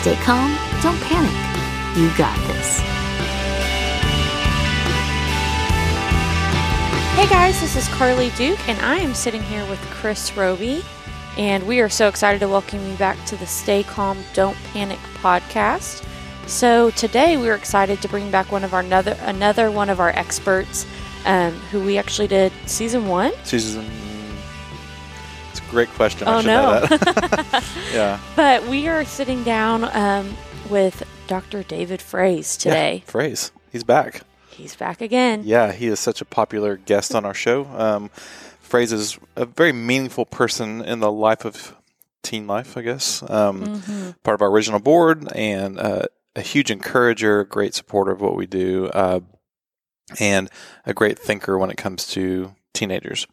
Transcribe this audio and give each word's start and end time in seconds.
Stay 0.00 0.16
calm, 0.16 0.56
don't 0.82 0.98
panic. 1.02 1.30
You 1.94 2.08
got 2.16 2.34
this. 2.48 2.78
Hey 7.16 7.28
guys, 7.28 7.60
this 7.60 7.76
is 7.76 7.86
Carly 7.88 8.30
Duke, 8.30 8.66
and 8.66 8.80
I 8.80 8.96
am 8.96 9.12
sitting 9.12 9.42
here 9.42 9.62
with 9.68 9.78
Chris 9.90 10.34
Roby, 10.34 10.82
and 11.36 11.66
we 11.66 11.80
are 11.80 11.90
so 11.90 12.08
excited 12.08 12.38
to 12.38 12.48
welcome 12.48 12.80
you 12.88 12.96
back 12.96 13.22
to 13.26 13.36
the 13.36 13.46
Stay 13.46 13.82
Calm, 13.82 14.16
Don't 14.32 14.56
Panic 14.72 14.98
podcast. 15.16 16.02
So 16.46 16.88
today 16.92 17.36
we're 17.36 17.54
excited 17.54 18.00
to 18.00 18.08
bring 18.08 18.30
back 18.30 18.50
one 18.50 18.64
of 18.64 18.72
our 18.72 18.80
another 18.80 19.18
another 19.20 19.70
one 19.70 19.90
of 19.90 20.00
our 20.00 20.10
experts, 20.10 20.86
um, 21.26 21.52
who 21.70 21.84
we 21.84 21.98
actually 21.98 22.28
did 22.28 22.52
season 22.64 23.06
one. 23.06 23.32
Season. 23.44 23.84
Great 25.70 25.88
question. 25.90 26.26
Oh, 26.26 26.32
I 26.32 26.40
should 26.40 26.46
no. 26.48 26.80
know 26.80 26.86
that. 26.86 27.64
yeah. 27.92 28.18
But 28.36 28.66
we 28.66 28.88
are 28.88 29.04
sitting 29.04 29.44
down 29.44 29.84
um, 29.96 30.36
with 30.68 31.02
Dr. 31.28 31.62
David 31.62 32.00
Fraze 32.00 32.58
today. 32.58 33.02
Yeah, 33.06 33.10
Fraze. 33.12 33.50
He's 33.70 33.84
back. 33.84 34.22
He's 34.48 34.74
back 34.74 35.00
again. 35.00 35.42
Yeah, 35.44 35.72
he 35.72 35.86
is 35.86 36.00
such 36.00 36.20
a 36.20 36.24
popular 36.24 36.76
guest 36.76 37.14
on 37.14 37.24
our 37.24 37.34
show. 37.34 37.66
Um, 37.66 38.10
Fraze 38.68 38.92
is 38.92 39.18
a 39.36 39.46
very 39.46 39.72
meaningful 39.72 40.26
person 40.26 40.82
in 40.82 40.98
the 41.00 41.10
life 41.12 41.44
of 41.44 41.74
teen 42.22 42.46
life, 42.46 42.76
I 42.76 42.82
guess. 42.82 43.22
Um, 43.30 43.62
Mhm. 43.62 44.14
Part 44.22 44.34
of 44.34 44.42
our 44.42 44.50
original 44.50 44.80
board 44.80 45.28
and 45.34 45.78
uh, 45.78 46.02
a 46.36 46.40
huge 46.42 46.70
encourager, 46.70 47.44
great 47.44 47.74
supporter 47.74 48.10
of 48.10 48.20
what 48.20 48.36
we 48.36 48.46
do, 48.46 48.86
uh, 48.88 49.20
and 50.18 50.50
a 50.84 50.92
great 50.92 51.18
thinker 51.18 51.56
when 51.58 51.70
it 51.70 51.76
comes 51.76 52.06
to 52.08 52.54
teenagers. 52.74 53.26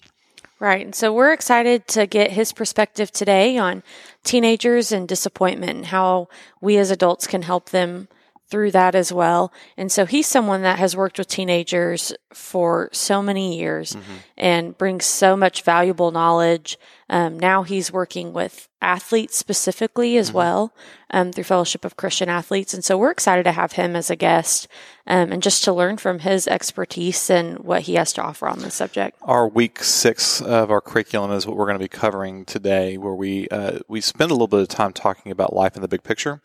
Right. 0.59 0.85
And 0.85 0.95
so 0.95 1.13
we're 1.13 1.33
excited 1.33 1.87
to 1.89 2.07
get 2.07 2.31
his 2.31 2.51
perspective 2.51 3.11
today 3.11 3.59
on 3.59 3.83
teenagers 4.23 4.91
and 4.91 5.07
disappointment 5.07 5.71
and 5.71 5.85
how 5.85 6.29
we 6.59 6.77
as 6.77 6.89
adults 6.89 7.27
can 7.27 7.43
help 7.43 7.69
them 7.69 8.07
through 8.49 8.71
that 8.71 8.95
as 8.95 9.11
well. 9.11 9.51
And 9.75 9.91
so 9.91 10.05
he's 10.05 10.27
someone 10.27 10.61
that 10.61 10.79
has 10.79 10.95
worked 10.95 11.17
with 11.17 11.27
teenagers 11.27 12.13
for 12.33 12.89
so 12.93 13.21
many 13.21 13.57
years 13.57 13.95
and 14.37 14.77
brings 14.77 15.05
so 15.05 15.35
much 15.35 15.63
valuable 15.63 16.11
knowledge. 16.11 16.77
Um, 17.09 17.39
now 17.39 17.63
he's 17.63 17.91
working 17.91 18.33
with 18.33 18.67
athletes 18.81 19.35
specifically 19.35 20.17
as 20.17 20.31
well 20.31 20.73
um, 21.09 21.31
through 21.31 21.43
Fellowship 21.45 21.83
of 21.83 21.97
Christian 21.97 22.29
Athletes. 22.29 22.73
And 22.73 22.83
so 22.83 22.97
we're 22.97 23.11
excited 23.11 23.43
to 23.43 23.51
have 23.51 23.73
him 23.73 23.95
as 23.95 24.09
a 24.09 24.15
guest 24.15 24.67
um, 25.07 25.31
and 25.31 25.41
just 25.41 25.63
to 25.63 25.73
learn 25.73 25.97
from 25.97 26.19
his 26.19 26.47
expertise 26.47 27.29
and 27.29 27.59
what 27.59 27.83
he 27.83 27.95
has 27.95 28.13
to 28.13 28.21
offer 28.21 28.47
on 28.47 28.59
this 28.59 28.75
subject. 28.75 29.17
Our 29.21 29.47
week 29.47 29.83
six 29.83 30.41
of 30.41 30.69
our 30.69 30.81
curriculum 30.81 31.31
is 31.31 31.47
what 31.47 31.57
we're 31.57 31.65
going 31.65 31.79
to 31.79 31.83
be 31.83 31.87
covering 31.89 32.45
today, 32.45 32.97
where 32.97 33.15
we 33.15 33.47
uh, 33.49 33.79
we 33.87 34.01
spend 34.01 34.31
a 34.31 34.33
little 34.33 34.47
bit 34.47 34.61
of 34.61 34.67
time 34.67 34.93
talking 34.93 35.31
about 35.31 35.53
life 35.53 35.75
in 35.75 35.81
the 35.81 35.87
big 35.87 36.03
picture. 36.03 36.41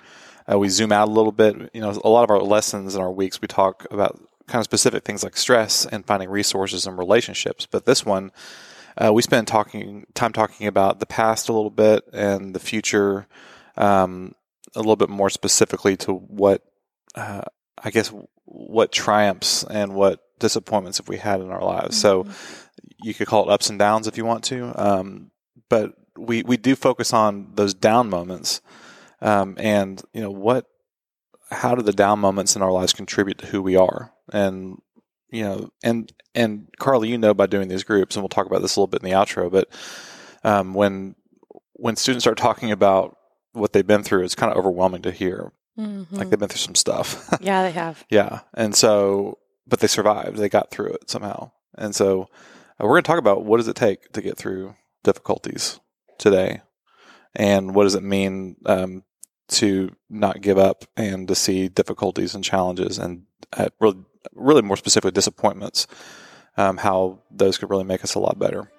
Uh, 0.52 0.58
we 0.58 0.68
zoom 0.68 0.92
out 0.92 1.08
a 1.08 1.10
little 1.10 1.32
bit. 1.32 1.70
You 1.72 1.80
know, 1.80 1.90
a 2.04 2.08
lot 2.08 2.24
of 2.24 2.30
our 2.30 2.40
lessons 2.40 2.94
in 2.94 3.00
our 3.00 3.10
weeks 3.10 3.40
we 3.40 3.48
talk 3.48 3.86
about 3.90 4.20
kind 4.46 4.60
of 4.60 4.64
specific 4.64 5.04
things 5.04 5.22
like 5.22 5.36
stress 5.36 5.86
and 5.86 6.04
finding 6.04 6.28
resources 6.28 6.86
and 6.86 6.98
relationships. 6.98 7.66
But 7.66 7.86
this 7.86 8.04
one, 8.04 8.32
uh, 8.96 9.12
we 9.12 9.22
spend 9.22 9.48
talking 9.48 10.06
time 10.14 10.32
talking 10.32 10.66
about 10.66 11.00
the 11.00 11.06
past 11.06 11.48
a 11.48 11.52
little 11.52 11.70
bit 11.70 12.04
and 12.12 12.54
the 12.54 12.60
future, 12.60 13.26
um, 13.76 14.34
a 14.74 14.80
little 14.80 14.96
bit 14.96 15.08
more 15.08 15.30
specifically 15.30 15.96
to 15.98 16.12
what 16.12 16.62
uh, 17.14 17.42
I 17.82 17.90
guess 17.90 18.12
what 18.44 18.92
triumphs 18.92 19.64
and 19.64 19.94
what 19.94 20.20
disappointments 20.38 20.98
have 20.98 21.08
we 21.08 21.18
had 21.18 21.40
in 21.40 21.50
our 21.50 21.62
lives. 21.62 21.98
So 22.00 22.26
you 23.02 23.14
could 23.14 23.26
call 23.26 23.48
it 23.48 23.52
ups 23.52 23.70
and 23.70 23.78
downs 23.78 24.06
if 24.06 24.16
you 24.16 24.24
want 24.24 24.44
to, 24.44 24.72
um, 24.74 25.30
but 25.68 25.94
we 26.16 26.42
we 26.42 26.56
do 26.56 26.76
focus 26.76 27.12
on 27.12 27.52
those 27.54 27.74
down 27.74 28.10
moments, 28.10 28.60
um, 29.22 29.56
and 29.58 30.02
you 30.12 30.20
know 30.20 30.30
what, 30.30 30.66
how 31.50 31.74
do 31.74 31.82
the 31.82 31.92
down 31.92 32.18
moments 32.18 32.54
in 32.56 32.62
our 32.62 32.72
lives 32.72 32.92
contribute 32.92 33.38
to 33.38 33.46
who 33.46 33.62
we 33.62 33.76
are, 33.76 34.12
and 34.32 34.76
you 35.30 35.44
know, 35.44 35.70
and 35.82 36.12
and 36.34 36.68
Carly, 36.78 37.08
you 37.08 37.18
know, 37.18 37.32
by 37.32 37.46
doing 37.46 37.68
these 37.68 37.84
groups, 37.84 38.16
and 38.16 38.22
we'll 38.22 38.28
talk 38.28 38.46
about 38.46 38.60
this 38.60 38.76
a 38.76 38.80
little 38.80 38.88
bit 38.88 39.02
in 39.02 39.08
the 39.08 39.16
outro, 39.16 39.50
but 39.50 39.68
um, 40.44 40.74
when 40.74 41.14
when 41.74 41.96
students 41.96 42.24
start 42.24 42.36
talking 42.36 42.70
about 42.70 43.16
what 43.52 43.72
they've 43.72 43.86
been 43.86 44.02
through, 44.02 44.24
it's 44.24 44.34
kind 44.34 44.52
of 44.52 44.58
overwhelming 44.58 45.02
to 45.02 45.10
hear. 45.10 45.52
Mhm. 45.78 46.06
Like 46.10 46.28
they've 46.30 46.38
been 46.38 46.48
through 46.48 46.58
some 46.58 46.74
stuff. 46.74 47.28
yeah, 47.40 47.62
they 47.62 47.70
have. 47.70 48.04
Yeah. 48.10 48.40
And 48.54 48.74
so, 48.74 49.38
but 49.66 49.80
they 49.80 49.86
survived. 49.86 50.36
They 50.36 50.48
got 50.48 50.70
through 50.70 50.92
it 50.92 51.10
somehow. 51.10 51.50
And 51.76 51.94
so, 51.94 52.28
uh, 52.78 52.84
we're 52.84 52.90
going 52.94 53.02
to 53.04 53.08
talk 53.08 53.18
about 53.18 53.44
what 53.44 53.56
does 53.56 53.68
it 53.68 53.76
take 53.76 54.12
to 54.12 54.20
get 54.20 54.36
through 54.36 54.74
difficulties 55.02 55.80
today, 56.18 56.60
and 57.34 57.74
what 57.74 57.84
does 57.84 57.94
it 57.94 58.02
mean 58.02 58.56
um, 58.66 59.02
to 59.52 59.94
not 60.10 60.40
give 60.40 60.58
up 60.58 60.84
and 60.96 61.28
to 61.28 61.34
see 61.34 61.68
difficulties 61.68 62.34
and 62.34 62.42
challenges, 62.42 62.98
and 62.98 63.24
uh, 63.52 63.68
really, 63.80 63.98
really 64.34 64.62
more 64.62 64.76
specifically, 64.76 65.12
disappointments. 65.12 65.86
Um, 66.54 66.76
how 66.76 67.20
those 67.30 67.56
could 67.56 67.70
really 67.70 67.84
make 67.84 68.04
us 68.04 68.14
a 68.14 68.18
lot 68.18 68.38
better. 68.38 68.70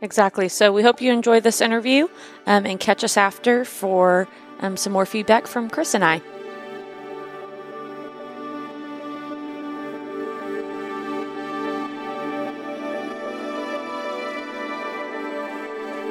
Exactly. 0.00 0.48
So 0.48 0.72
we 0.72 0.82
hope 0.84 1.00
you 1.00 1.12
enjoy 1.12 1.40
this 1.40 1.60
interview 1.60 2.06
um, 2.46 2.64
and 2.64 2.78
catch 2.78 3.02
us 3.02 3.16
after 3.16 3.64
for 3.64 4.28
um, 4.60 4.76
some 4.76 4.92
more 4.92 5.04
feedback 5.06 5.48
from 5.48 5.68
Chris 5.68 5.94
and 5.94 6.04
I. 6.04 6.22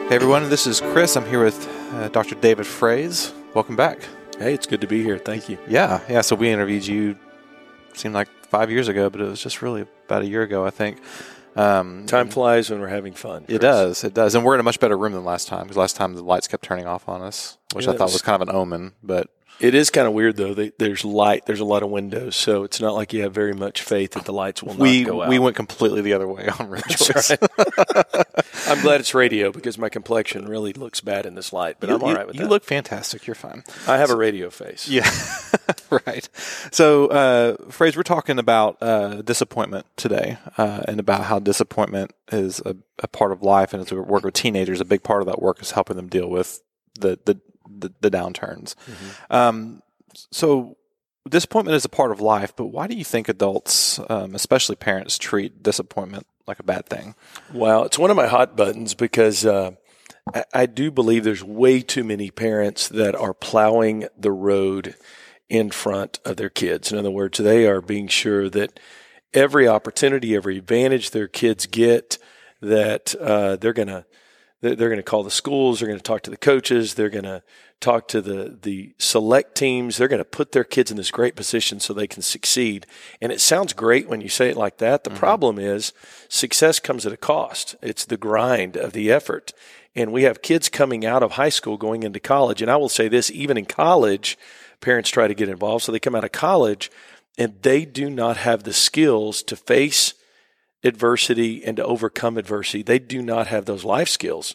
Hey 0.08 0.16
everyone, 0.16 0.50
this 0.50 0.66
is 0.68 0.80
Chris. 0.80 1.18
I'm 1.18 1.26
here 1.26 1.44
with 1.44 1.68
uh, 1.94 2.08
Dr. 2.08 2.36
David 2.36 2.66
Fraze. 2.66 3.37
Welcome 3.58 3.76
back. 3.76 4.08
Hey, 4.38 4.54
it's 4.54 4.68
good 4.68 4.82
to 4.82 4.88
be 4.88 5.02
here. 5.02 5.18
Thank 5.18 5.50
you. 5.50 5.58
Yeah, 5.68 6.00
yeah. 6.08 6.22
So 6.22 6.36
we 6.36 6.52
interviewed 6.52 6.86
you. 6.86 7.18
Seemed 7.96 8.14
like 8.14 8.28
five 8.44 8.70
years 8.70 8.88
ago, 8.88 9.10
but 9.10 9.20
it 9.20 9.24
was 9.24 9.42
just 9.42 9.64
really 9.64 9.82
about 10.06 10.22
a 10.22 10.28
year 10.28 10.44
ago, 10.44 10.64
I 10.64 10.70
think. 10.70 11.00
Um, 11.56 12.06
Time 12.06 12.30
flies 12.30 12.70
when 12.70 12.80
we're 12.82 12.88
having 12.90 13.14
fun. 13.14 13.46
It 13.48 13.58
does. 13.58 14.04
It 14.04 14.14
does. 14.14 14.36
And 14.36 14.46
we're 14.46 14.54
in 14.54 14.60
a 14.60 14.64
much 14.64 14.80
better 14.80 14.96
room 14.96 15.14
than 15.14 15.26
last 15.26 15.48
time 15.48 15.64
because 15.64 15.76
last 15.76 15.96
time 15.96 16.14
the 16.14 16.22
lights 16.22 16.48
kept 16.48 16.66
turning 16.66 16.86
off 16.86 17.10
on 17.10 17.24
us, 17.24 17.58
which 17.74 17.86
Yeah, 17.88 17.94
I 17.94 17.98
thought 17.98 18.04
was- 18.04 18.14
was 18.14 18.22
kind 18.22 18.40
of 18.40 18.48
an 18.48 18.54
omen. 18.56 18.92
But 19.02 19.28
It 19.60 19.74
is 19.74 19.90
kind 19.90 20.08
of 20.08 20.14
weird 20.14 20.38
though. 20.38 20.54
They, 20.54 20.72
there's 20.78 21.04
light. 21.04 21.46
There's 21.46 21.60
a 21.60 21.66
lot 21.66 21.82
of 21.82 21.90
windows, 21.90 22.36
so 22.36 22.64
it's 22.64 22.80
not 22.80 22.94
like 22.94 23.12
you 23.14 23.24
have 23.24 23.34
very 23.34 23.54
much 23.54 23.82
faith 23.82 24.12
that 24.12 24.26
the 24.26 24.34
lights 24.34 24.62
will 24.62 24.76
we 24.76 25.02
not 25.02 25.10
go 25.10 25.22
out. 25.24 25.30
we 25.30 25.40
went 25.40 25.56
completely 25.56 26.02
the 26.02 26.14
other 26.14 26.28
way 26.28 26.48
on 26.60 26.70
Rejoice. 26.70 27.32
Right. 27.32 27.40
I'm 28.68 28.82
glad 28.82 29.00
it's 29.00 29.14
radio 29.14 29.52
because 29.52 29.78
my 29.78 29.90
complexion 29.90 30.48
really 30.48 30.74
looks 30.74 31.02
bad 31.02 31.26
in 31.26 31.36
this 31.36 31.52
light, 31.52 31.78
but 31.80 31.90
you, 31.90 31.96
I'm 31.96 32.04
all 32.04 32.14
right 32.14 32.28
with 32.28 32.36
you 32.36 32.42
that. 32.42 32.46
You 32.46 32.50
look 32.50 32.64
fantastic. 32.64 33.26
You're 33.26 33.36
fine. 33.36 33.64
I 33.88 33.98
have 33.98 34.12
a 34.12 34.16
radio 34.16 34.50
face. 34.50 34.88
Yeah, 34.88 35.10
right. 36.06 36.28
So, 36.72 37.08
uh, 37.08 37.58
Fraze, 37.70 37.96
we're 37.96 38.04
talking 38.04 38.38
about 38.38 38.78
uh, 38.82 39.22
disappointment 39.22 39.86
today, 39.96 40.38
uh, 40.58 40.84
and 40.88 41.00
about 41.00 41.24
how 41.24 41.40
disappointment 41.40 42.12
is 42.32 42.62
a, 42.66 42.76
a 43.00 43.08
part 43.08 43.32
of 43.32 43.42
life, 43.42 43.74
and 43.74 43.82
as 43.82 43.92
we 43.92 44.00
work 44.00 44.24
with 44.24 44.34
teenagers, 44.34 44.82
a 44.82 44.86
big 44.86 45.02
part 45.02 45.22
of 45.22 45.28
that 45.28 45.42
work 45.42 45.62
is 45.62 45.72
helping 45.72 45.96
them 45.96 46.08
deal 46.10 46.30
with 46.30 46.62
the 47.00 47.20
the 47.26 47.40
the, 47.70 47.94
the 48.02 48.12
downturns. 48.12 48.76
Um, 49.30 49.82
so, 50.32 50.78
disappointment 51.28 51.76
is 51.76 51.86
a 51.86 51.90
part 51.90 52.12
of 52.12 52.22
life, 52.22 52.56
but 52.56 52.68
why 52.68 52.88
do 52.88 52.96
you 52.96 53.04
think 53.04 53.30
adults, 53.30 54.00
um, 54.10 54.36
especially 54.36 54.76
parents, 54.76 55.18
treat 55.18 55.62
disappointment 55.62 56.26
like 56.48 56.60
a 56.60 56.64
bad 56.64 56.88
thing? 56.88 57.16
Well, 57.54 57.84
it's 57.84 58.00
one 58.00 58.10
of 58.10 58.18
my 58.18 58.28
hot 58.28 58.56
buttons 58.56 58.94
because 58.94 59.46
uh, 59.46 59.72
I, 60.34 60.44
I 60.54 60.66
do 60.66 60.92
believe 60.92 61.24
there's 61.24 61.44
way 61.44 61.82
too 61.82 62.04
many 62.04 62.32
parents 62.32 62.88
that 62.90 63.16
are 63.16 63.34
plowing 63.34 64.08
the 64.18 64.32
road 64.32 64.96
in 65.50 65.72
front 65.72 66.20
of 66.26 66.38
their 66.38 66.50
kids. 66.50 66.92
In 66.92 66.98
other 66.98 67.12
words, 67.12 67.38
they 67.38 67.68
are 67.68 67.82
being 67.82 68.08
sure 68.08 68.50
that 68.50 68.80
every 69.34 69.68
opportunity, 69.68 70.36
every 70.36 70.58
advantage 70.58 71.12
their 71.12 71.28
kids 71.28 71.66
get, 71.66 72.18
that 72.62 73.16
uh, 73.16 73.56
they're 73.56 73.74
gonna 73.74 74.04
they're 74.04 74.06
they're 74.62 74.76
going 74.76 74.98
to 74.98 75.04
call 75.04 75.24
the 75.24 75.32
schools. 75.32 75.80
They're 75.80 75.88
going 75.88 76.00
to 76.00 76.04
talk 76.04 76.24
to 76.24 76.32
the 76.32 76.38
coaches. 76.38 76.96
They're 76.96 77.10
going 77.10 77.26
to 77.26 77.44
talk 77.80 78.08
to 78.08 78.22
the 78.22 78.58
the 78.62 78.94
select 78.98 79.56
teams. 79.56 79.98
They're 79.98 80.08
going 80.08 80.18
to 80.18 80.26
put 80.26 80.52
their 80.52 80.64
kids 80.64 80.90
in 80.90 80.98
this 80.98 81.12
great 81.12 81.36
position 81.36 81.80
so 81.80 81.94
they 81.94 82.08
can 82.08 82.24
succeed. 82.24 82.88
And 83.22 83.32
it 83.32 83.40
sounds 83.40 83.74
great 83.74 84.08
when 84.08 84.22
you 84.22 84.30
say 84.30 84.50
it 84.50 84.58
like 84.58 84.78
that. 84.78 85.04
The 85.04 85.12
mm-hmm. 85.12 85.20
problem 85.20 85.60
is 85.60 85.94
success 86.28 86.80
comes 86.80 87.06
at 87.06 87.14
a 87.14 87.18
cost. 87.18 87.76
It's 87.82 88.06
the 88.06 88.18
grind 88.18 88.76
of 88.76 88.94
the 88.94 89.12
effort. 89.12 89.54
And 89.96 90.12
we 90.12 90.24
have 90.24 90.42
kids 90.42 90.70
coming 90.70 91.06
out 91.06 91.24
of 91.24 91.34
high 91.34 91.50
school 91.50 91.78
going 91.78 92.04
into 92.04 92.20
college. 92.20 92.62
And 92.62 92.72
I 92.72 92.78
will 92.78 92.90
say 92.90 93.08
this: 93.08 93.30
even 93.30 93.58
in 93.58 93.66
college, 93.66 94.38
parents 94.82 95.10
try 95.12 95.28
to 95.28 95.36
get 95.36 95.50
involved. 95.50 95.86
So 95.86 95.92
they 95.92 96.00
come 96.00 96.16
out 96.16 96.24
of 96.24 96.32
college 96.32 96.92
and 97.38 97.62
they 97.62 97.86
do 97.86 98.10
not 98.10 98.38
have 98.38 98.64
the 98.64 98.74
skills 98.74 99.44
to 99.44 99.56
face 99.56 100.16
adversity 100.88 101.64
and 101.64 101.78
to 101.78 101.84
overcome 101.86 102.38
adversity. 102.38 102.82
They 102.84 103.00
do 103.00 103.22
not 103.22 103.48
have 103.48 103.66
those 103.66 103.84
life 103.84 104.10
skills. 104.10 104.54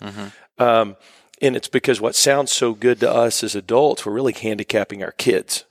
Um, 0.58 0.96
and 1.40 1.56
it's 1.56 1.68
because 1.68 2.00
what 2.00 2.14
sounds 2.14 2.50
so 2.52 2.72
good 2.74 3.00
to 3.00 3.10
us 3.10 3.42
as 3.44 3.54
adults, 3.54 4.04
we're 4.06 4.12
really 4.12 4.32
handicapping 4.32 5.02
our 5.02 5.12
kids. 5.12 5.64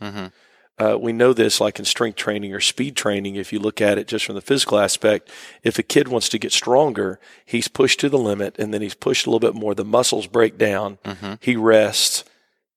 Uh, 0.80 0.98
we 0.98 1.13
know 1.13 1.31
this 1.31 1.62
like 1.62 1.78
in 1.78 1.86
strength 1.86 2.16
training 2.16 2.54
or 2.54 2.60
speed 2.60 2.96
training. 2.96 3.36
If 3.36 3.54
you 3.54 3.60
look 3.60 3.81
at 3.81 3.98
it 4.00 4.08
just 4.08 4.25
from 4.25 4.36
the 4.36 4.42
physical 4.42 4.80
aspect, 4.80 5.30
if 5.63 5.78
a 5.78 5.84
kid 5.84 6.08
wants 6.08 6.28
to 6.30 6.40
get 6.40 6.52
stronger, 6.52 7.19
he's 7.46 7.68
pushed 7.68 8.00
to 8.00 8.10
the 8.10 8.18
limit 8.18 8.58
and 8.58 8.74
then 8.74 8.81
he's 8.81 8.96
pushed 8.96 9.28
a 9.28 9.30
little 9.30 9.40
bit 9.52 9.60
more. 9.60 9.75
The 9.75 9.86
muscles 9.86 10.25
break 10.28 10.58
down. 10.58 10.98
He 11.40 11.56
rests 11.56 12.24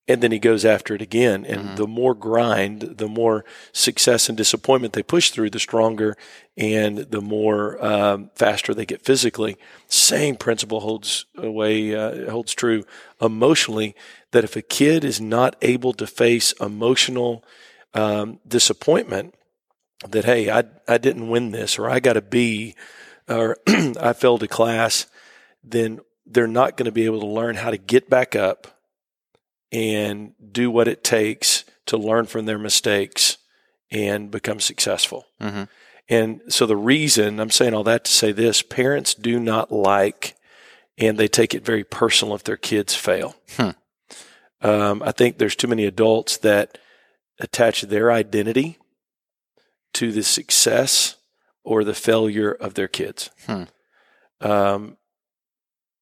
and 0.07 0.23
then 0.23 0.33
he 0.33 0.39
goes 0.39 0.65
after 0.65 0.95
it 0.95 1.01
again. 1.01 1.47
And 1.47 1.79
the 1.79 1.87
more 1.87 2.15
grind, 2.15 2.83
the 2.83 3.09
more 3.09 3.45
success 3.73 4.29
and 4.29 4.37
disappointment 4.37 4.93
they 4.93 5.03
push 5.03 5.31
through, 5.31 5.51
the 5.51 5.59
stronger 5.59 6.17
and 6.57 6.99
the 6.99 7.23
more 7.23 7.83
um, 7.85 8.31
faster 8.35 8.75
they 8.75 8.85
get 8.85 9.03
physically. 9.03 9.57
Same 9.89 10.37
principle 10.37 10.81
holds 10.81 11.25
away 11.37 11.95
uh, 11.95 12.31
holds 12.31 12.53
true 12.53 12.85
emotionally. 13.21 13.95
That 14.33 14.45
if 14.45 14.57
a 14.57 14.63
kid 14.63 15.05
is 15.05 15.21
not 15.21 15.57
able 15.63 15.95
to 15.95 16.07
face 16.07 16.53
emotional 16.61 17.43
um, 17.95 18.41
disappointment, 18.47 19.35
that 20.07 20.27
hey, 20.27 20.51
I 20.51 20.65
I 20.87 20.99
didn't 20.99 21.31
win 21.31 21.51
this, 21.51 21.79
or 21.79 21.89
I 21.89 21.99
got 22.01 22.19
a 22.19 22.23
B, 22.23 22.75
or 23.27 23.57
I 23.67 24.13
failed 24.13 24.43
a 24.43 24.49
class, 24.49 25.07
then 25.63 26.01
they're 26.27 26.47
not 26.47 26.77
going 26.77 26.87
to 26.87 26.93
be 26.93 27.07
able 27.07 27.21
to 27.21 27.27
learn 27.27 27.57
how 27.57 27.71
to 27.71 27.79
get 27.79 28.11
back 28.11 28.37
up 28.37 28.74
and 29.75 30.33
do 30.53 30.71
what 30.71 30.87
it 30.87 31.03
takes 31.03 31.65
to 31.87 31.97
learn 31.97 32.27
from 32.27 32.47
their 32.47 32.59
mistakes 32.59 33.39
and 33.91 34.31
become 34.31 34.61
successful. 34.61 35.27
Mhm. 35.41 35.69
And 36.09 36.41
so 36.49 36.65
the 36.65 36.77
reason 36.77 37.41
I'm 37.41 37.51
saying 37.51 37.75
all 37.75 37.85
that 37.85 38.05
to 38.05 38.11
say 38.11 38.31
this 38.31 38.63
parents 38.63 39.15
do 39.15 39.41
not 39.41 39.73
like 39.73 40.37
and 40.97 41.19
they 41.19 41.27
take 41.27 41.55
it 41.55 41.65
very 41.65 41.83
personal 41.83 42.37
if 42.37 42.45
their 42.45 42.57
kids 42.57 42.95
fail. 42.95 43.35
Hmm. 43.57 43.71
Um, 44.61 45.03
I 45.03 45.11
think 45.11 45.39
there's 45.39 45.57
too 45.57 45.67
many 45.67 45.87
adults 45.87 46.37
that 46.39 46.79
attach 47.41 47.83
their 47.83 48.13
identity 48.13 48.79
to 49.95 50.13
the 50.13 50.23
success 50.23 51.17
or 51.65 51.83
the 51.83 51.95
failure 51.95 52.53
of 52.53 52.75
their 52.75 52.87
kids. 52.87 53.31
Hmm. 53.47 53.65
Um, 54.41 54.99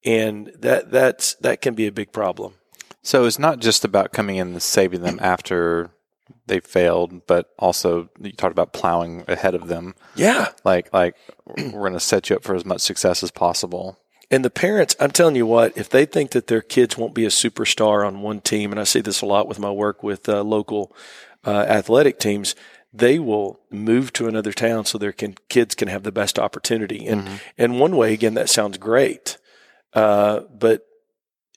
and 0.04 0.52
that 0.58 0.90
that's 0.90 1.34
that 1.36 1.62
can 1.62 1.74
be 1.74 1.86
a 1.86 1.92
big 1.92 2.12
problem. 2.12 2.54
So 3.02 3.24
it's 3.24 3.38
not 3.38 3.58
just 3.58 3.84
about 3.84 4.12
coming 4.12 4.36
in 4.36 4.52
and 4.52 4.62
saving 4.62 5.02
them 5.02 5.18
after 5.20 5.90
they 6.46 6.60
failed, 6.60 7.26
but 7.26 7.50
also 7.58 8.08
you 8.20 8.32
talked 8.32 8.52
about 8.52 8.72
plowing 8.72 9.24
ahead 9.28 9.54
of 9.54 9.68
them. 9.68 9.94
Yeah. 10.14 10.48
Like, 10.64 10.92
like 10.92 11.16
we're 11.46 11.70
going 11.70 11.92
to 11.92 12.00
set 12.00 12.30
you 12.30 12.36
up 12.36 12.42
for 12.42 12.54
as 12.54 12.64
much 12.64 12.80
success 12.80 13.22
as 13.22 13.30
possible. 13.30 13.98
And 14.30 14.44
the 14.44 14.50
parents, 14.50 14.96
I'm 14.98 15.10
telling 15.10 15.36
you 15.36 15.46
what, 15.46 15.76
if 15.76 15.90
they 15.90 16.06
think 16.06 16.30
that 16.30 16.46
their 16.46 16.62
kids 16.62 16.96
won't 16.96 17.14
be 17.14 17.26
a 17.26 17.28
superstar 17.28 18.06
on 18.06 18.22
one 18.22 18.40
team, 18.40 18.70
and 18.70 18.80
I 18.80 18.84
see 18.84 19.00
this 19.00 19.20
a 19.20 19.26
lot 19.26 19.46
with 19.46 19.58
my 19.58 19.70
work 19.70 20.02
with 20.02 20.28
uh, 20.28 20.42
local 20.42 20.96
uh, 21.44 21.66
athletic 21.68 22.18
teams, 22.18 22.54
they 22.94 23.18
will 23.18 23.60
move 23.70 24.12
to 24.14 24.28
another 24.28 24.52
town 24.52 24.86
so 24.86 24.96
their 24.96 25.12
can, 25.12 25.34
kids 25.48 25.74
can 25.74 25.88
have 25.88 26.02
the 26.02 26.12
best 26.12 26.38
opportunity. 26.38 27.06
And 27.06 27.40
and 27.58 27.78
one 27.78 27.96
way, 27.96 28.14
again, 28.14 28.34
that 28.34 28.48
sounds 28.48 28.78
great, 28.78 29.38
uh, 29.92 30.40
but 30.40 30.86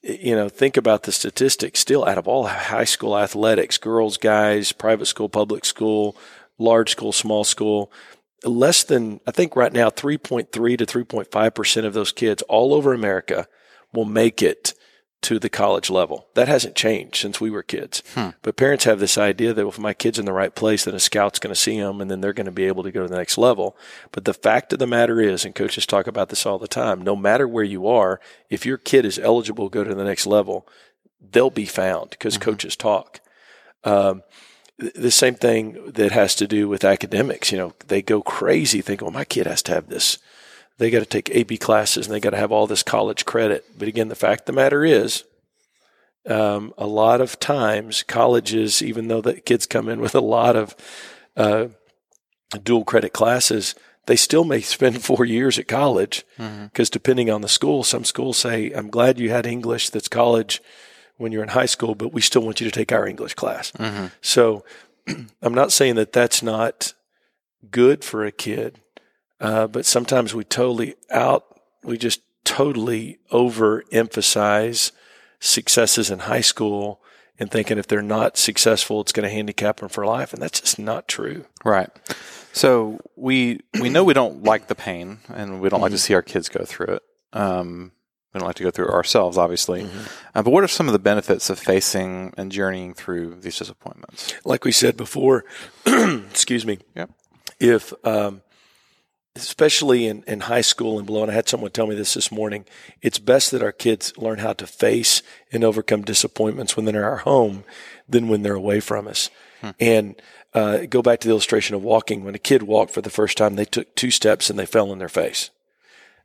you 0.05 0.35
know, 0.35 0.49
think 0.49 0.77
about 0.77 1.03
the 1.03 1.11
statistics. 1.11 1.79
Still, 1.79 2.05
out 2.05 2.17
of 2.17 2.27
all 2.27 2.45
high 2.45 2.83
school 2.83 3.17
athletics, 3.17 3.77
girls, 3.77 4.17
guys, 4.17 4.71
private 4.71 5.07
school, 5.07 5.29
public 5.29 5.65
school, 5.65 6.15
large 6.59 6.91
school, 6.91 7.11
small 7.11 7.43
school, 7.43 7.91
less 8.43 8.83
than 8.83 9.19
I 9.25 9.31
think 9.31 9.55
right 9.55 9.73
now 9.73 9.89
3.3 9.89 10.51
to 10.77 10.85
3.5 10.85 11.55
percent 11.55 11.85
of 11.85 11.93
those 11.93 12.11
kids 12.11 12.43
all 12.43 12.73
over 12.73 12.93
America 12.93 13.47
will 13.93 14.05
make 14.05 14.41
it 14.41 14.73
to 15.21 15.39
the 15.39 15.49
college 15.49 15.89
level. 15.89 16.27
That 16.35 16.47
hasn't 16.47 16.75
changed 16.75 17.15
since 17.15 17.41
we 17.41 17.49
were 17.49 17.63
kids. 17.63 18.03
But 18.43 18.57
parents 18.57 18.83
have 18.83 18.99
this 18.99 19.17
idea 19.17 19.53
that 19.53 19.67
if 19.67 19.79
my 19.79 19.93
kid's 19.93 20.19
in 20.19 20.25
the 20.25 20.33
right 20.33 20.53
place, 20.53 20.85
then 20.85 20.93
a 20.93 20.99
scout's 20.99 21.39
going 21.39 21.53
to 21.53 21.59
see 21.59 21.79
them 21.79 21.99
and 21.99 22.11
then 22.11 22.21
they're 22.21 22.33
going 22.33 22.45
to 22.45 22.51
be 22.51 22.65
able 22.65 22.83
to 22.83 22.91
go 22.91 23.01
to 23.01 23.07
the 23.07 23.17
next 23.17 23.37
level. 23.37 23.75
But 24.11 24.25
the 24.25 24.35
fact 24.35 24.71
of 24.73 24.79
the 24.79 24.85
matter 24.85 25.19
is, 25.19 25.43
and 25.43 25.55
coaches 25.55 25.87
talk 25.87 26.05
about 26.05 26.29
this 26.29 26.45
all 26.45 26.59
the 26.59 26.67
time, 26.67 27.01
no 27.01 27.15
matter 27.15 27.47
where 27.47 27.63
you 27.63 27.87
are, 27.87 28.19
if 28.49 28.65
your 28.65 28.77
kid 28.77 29.03
is 29.03 29.17
eligible 29.17 29.69
to 29.69 29.73
go 29.73 29.83
to 29.83 29.95
the 29.95 30.03
next 30.03 30.27
level, 30.27 30.67
they'll 31.31 31.49
be 31.49 31.65
found 31.65 32.11
because 32.11 32.37
coaches 32.37 32.75
talk. 32.75 33.19
Um, 33.83 34.21
the 34.77 35.11
same 35.11 35.35
thing 35.35 35.91
that 35.93 36.11
has 36.11 36.35
to 36.35 36.47
do 36.47 36.67
with 36.67 36.83
academics. 36.83 37.51
You 37.51 37.57
know, 37.57 37.73
they 37.87 38.01
go 38.01 38.21
crazy 38.21 38.81
thinking, 38.81 39.05
well, 39.05 39.13
my 39.13 39.25
kid 39.25 39.47
has 39.47 39.63
to 39.63 39.73
have 39.73 39.87
this. 39.87 40.19
They 40.77 40.89
got 40.89 40.99
to 40.99 41.05
take 41.05 41.33
AP 41.35 41.59
classes 41.59 42.05
and 42.05 42.13
they 42.15 42.19
got 42.19 42.31
to 42.31 42.37
have 42.37 42.51
all 42.51 42.67
this 42.67 42.83
college 42.83 43.25
credit. 43.25 43.65
But 43.77 43.87
again, 43.87 44.09
the 44.09 44.15
fact 44.15 44.41
of 44.41 44.45
the 44.47 44.53
matter 44.53 44.83
is, 44.83 45.23
um, 46.27 46.73
a 46.77 46.87
lot 46.87 47.21
of 47.21 47.39
times 47.39 48.03
colleges, 48.03 48.81
even 48.81 49.07
though 49.07 49.21
the 49.21 49.39
kids 49.39 49.65
come 49.65 49.87
in 49.87 50.01
with 50.01 50.15
a 50.15 50.21
lot 50.21 50.55
of 50.55 50.75
uh, 51.37 51.67
dual 52.63 52.83
credit 52.83 53.13
classes, 53.13 53.75
they 54.07 54.15
still 54.15 54.43
may 54.43 54.61
spend 54.61 55.03
four 55.03 55.23
years 55.25 55.57
at 55.59 55.67
college 55.67 56.25
because 56.71 56.89
depending 56.89 57.29
on 57.29 57.41
the 57.41 57.47
school, 57.47 57.83
some 57.83 58.03
schools 58.03 58.37
say, 58.37 58.71
I'm 58.71 58.89
glad 58.89 59.19
you 59.19 59.29
had 59.29 59.45
English 59.45 59.89
that's 59.91 60.07
college 60.07 60.61
when 61.17 61.31
you're 61.31 61.43
in 61.43 61.49
high 61.49 61.67
school, 61.67 61.95
but 61.95 62.11
we 62.11 62.21
still 62.21 62.41
want 62.41 62.59
you 62.59 62.65
to 62.65 62.71
take 62.71 62.91
our 62.91 63.07
English 63.07 63.35
class. 63.35 63.71
So 64.21 64.65
I'm 65.41 65.53
not 65.53 65.71
saying 65.71 65.95
that 65.95 66.11
that's 66.11 66.43
not 66.43 66.93
good 67.71 68.03
for 68.03 68.25
a 68.25 68.31
kid, 68.31 68.81
uh, 69.39 69.67
but 69.67 69.85
sometimes 69.85 70.33
we 70.33 70.43
totally 70.43 70.95
out, 71.09 71.45
we 71.83 71.97
just 71.97 72.21
totally 72.43 73.19
overemphasize 73.31 74.91
successes 75.39 76.09
in 76.09 76.19
high 76.19 76.41
school 76.41 77.01
and 77.37 77.51
thinking 77.51 77.77
if 77.77 77.87
they're 77.87 78.01
not 78.01 78.37
successful, 78.37 79.01
it's 79.01 79.11
going 79.11 79.27
to 79.27 79.33
handicap 79.33 79.81
them 79.81 79.89
for 79.89 80.05
life. 80.05 80.33
And 80.33 80.41
that's 80.41 80.61
just 80.61 80.79
not 80.79 81.07
true. 81.07 81.45
Right. 81.65 81.89
So 82.53 83.01
we 83.17 83.59
we 83.81 83.89
know 83.89 84.05
we 84.05 84.13
don't 84.13 84.43
like 84.43 84.67
the 84.67 84.75
pain, 84.75 85.19
and 85.27 85.59
we 85.59 85.67
don't 85.67 85.81
like 85.81 85.91
to 85.91 85.97
see 85.97 86.13
our 86.13 86.21
kids 86.21 86.47
go 86.47 86.63
through 86.63 86.95
it. 86.95 87.03
Um, 87.33 87.91
we 88.33 88.39
don't 88.39 88.47
like 88.47 88.55
to 88.57 88.63
go 88.63 88.71
through 88.71 88.87
it 88.87 88.93
ourselves, 88.93 89.37
obviously. 89.37 89.87
Uh, 90.33 90.41
but 90.43 90.51
what 90.51 90.63
are 90.63 90.67
some 90.67 90.87
of 90.87 90.93
the 90.93 90.99
benefits 90.99 91.49
of 91.49 91.59
facing 91.59 92.33
and 92.37 92.51
journeying 92.51 92.93
through 92.93 93.35
these 93.41 93.57
disappointments? 93.57 94.33
Like 94.45 94.63
we 94.63 94.71
said 94.71 94.95
before, 94.97 95.45
excuse 95.85 96.65
me. 96.65 96.79
Yep. 96.95 97.11
If, 97.59 97.93
um, 98.05 98.41
especially 99.35 100.07
in, 100.07 100.23
in 100.27 100.41
high 100.41 100.61
school 100.61 100.97
and 100.97 101.05
below, 101.05 101.23
and 101.23 101.31
I 101.31 101.35
had 101.35 101.49
someone 101.49 101.71
tell 101.71 101.87
me 101.87 101.95
this 101.95 102.13
this 102.13 102.31
morning, 102.31 102.65
it's 103.01 103.19
best 103.19 103.51
that 103.51 103.61
our 103.61 103.71
kids 103.71 104.17
learn 104.17 104.39
how 104.39 104.53
to 104.53 104.65
face 104.65 105.21
and 105.51 105.63
overcome 105.63 106.03
disappointments 106.03 106.75
when 106.75 106.85
they're 106.85 107.01
in 107.01 107.03
our 107.03 107.17
home 107.17 107.63
than 108.07 108.27
when 108.27 108.41
they're 108.43 108.55
away 108.55 108.79
from 108.79 109.07
us. 109.07 109.29
And 109.79 110.21
uh, 110.53 110.85
go 110.85 111.01
back 111.01 111.19
to 111.19 111.27
the 111.27 111.31
illustration 111.33 111.75
of 111.75 111.83
walking. 111.83 112.23
When 112.23 112.35
a 112.35 112.39
kid 112.39 112.63
walked 112.63 112.93
for 112.93 113.01
the 113.01 113.09
first 113.09 113.37
time, 113.37 113.55
they 113.55 113.65
took 113.65 113.93
two 113.95 114.11
steps 114.11 114.49
and 114.49 114.57
they 114.57 114.65
fell 114.65 114.89
on 114.89 114.99
their 114.99 115.09
face. 115.09 115.49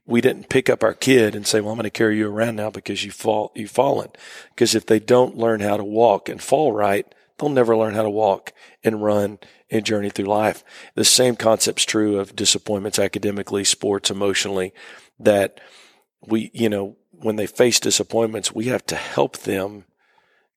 We 0.06 0.20
didn't 0.20 0.48
pick 0.48 0.70
up 0.70 0.84
our 0.84 0.94
kid 0.94 1.34
and 1.34 1.46
say, 1.46 1.60
"Well, 1.60 1.72
I'm 1.72 1.76
going 1.76 1.84
to 1.84 1.90
carry 1.90 2.16
you 2.16 2.28
around 2.28 2.56
now 2.56 2.70
because 2.70 3.04
you 3.04 3.10
fall, 3.10 3.52
you've 3.54 3.70
fallen." 3.70 4.10
Because 4.54 4.74
if 4.74 4.86
they 4.86 4.98
don't 4.98 5.36
learn 5.36 5.60
how 5.60 5.76
to 5.76 5.84
walk 5.84 6.28
and 6.28 6.42
fall 6.42 6.72
right, 6.72 7.06
they'll 7.38 7.48
never 7.48 7.76
learn 7.76 7.94
how 7.94 8.02
to 8.02 8.10
walk 8.10 8.52
and 8.82 9.02
run 9.02 9.38
and 9.70 9.84
journey 9.84 10.10
through 10.10 10.26
life. 10.26 10.64
The 10.94 11.04
same 11.04 11.36
concept's 11.36 11.84
true 11.84 12.18
of 12.18 12.36
disappointments 12.36 12.98
academically, 12.98 13.64
sports, 13.64 14.10
emotionally. 14.10 14.72
That 15.18 15.60
we, 16.26 16.50
you 16.54 16.68
know, 16.68 16.96
when 17.10 17.36
they 17.36 17.46
face 17.46 17.80
disappointments, 17.80 18.54
we 18.54 18.66
have 18.66 18.84
to 18.86 18.96
help 18.96 19.38
them 19.38 19.84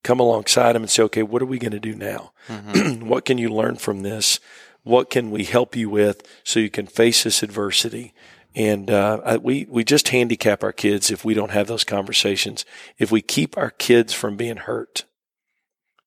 come 0.03 0.19
alongside 0.19 0.73
them 0.73 0.83
and 0.83 0.89
say, 0.89 1.03
okay, 1.03 1.23
what 1.23 1.41
are 1.41 1.47
we 1.47 1.59
going 1.59 1.71
to 1.71 1.79
do 1.79 1.95
now? 1.95 2.33
what 3.01 3.25
can 3.25 3.37
you 3.37 3.49
learn 3.49 3.75
from 3.75 4.01
this? 4.01 4.39
What 4.83 5.09
can 5.09 5.31
we 5.31 5.45
help 5.45 5.75
you 5.75 5.89
with 5.89 6.27
so 6.43 6.59
you 6.59 6.69
can 6.69 6.87
face 6.87 7.23
this 7.23 7.41
adversity? 7.41 8.13
And 8.55 8.91
uh, 8.91 9.39
we 9.41 9.65
we 9.67 9.83
just 9.83 10.09
handicap 10.09 10.63
our 10.63 10.73
kids 10.73 11.09
if 11.09 11.25
we 11.25 11.33
don't 11.33 11.51
have 11.51 11.67
those 11.67 11.83
conversations. 11.83 12.65
If 12.99 13.11
we 13.11 13.21
keep 13.21 13.57
our 13.57 13.71
kids 13.71 14.13
from 14.13 14.37
being 14.37 14.57
hurt, 14.57 15.05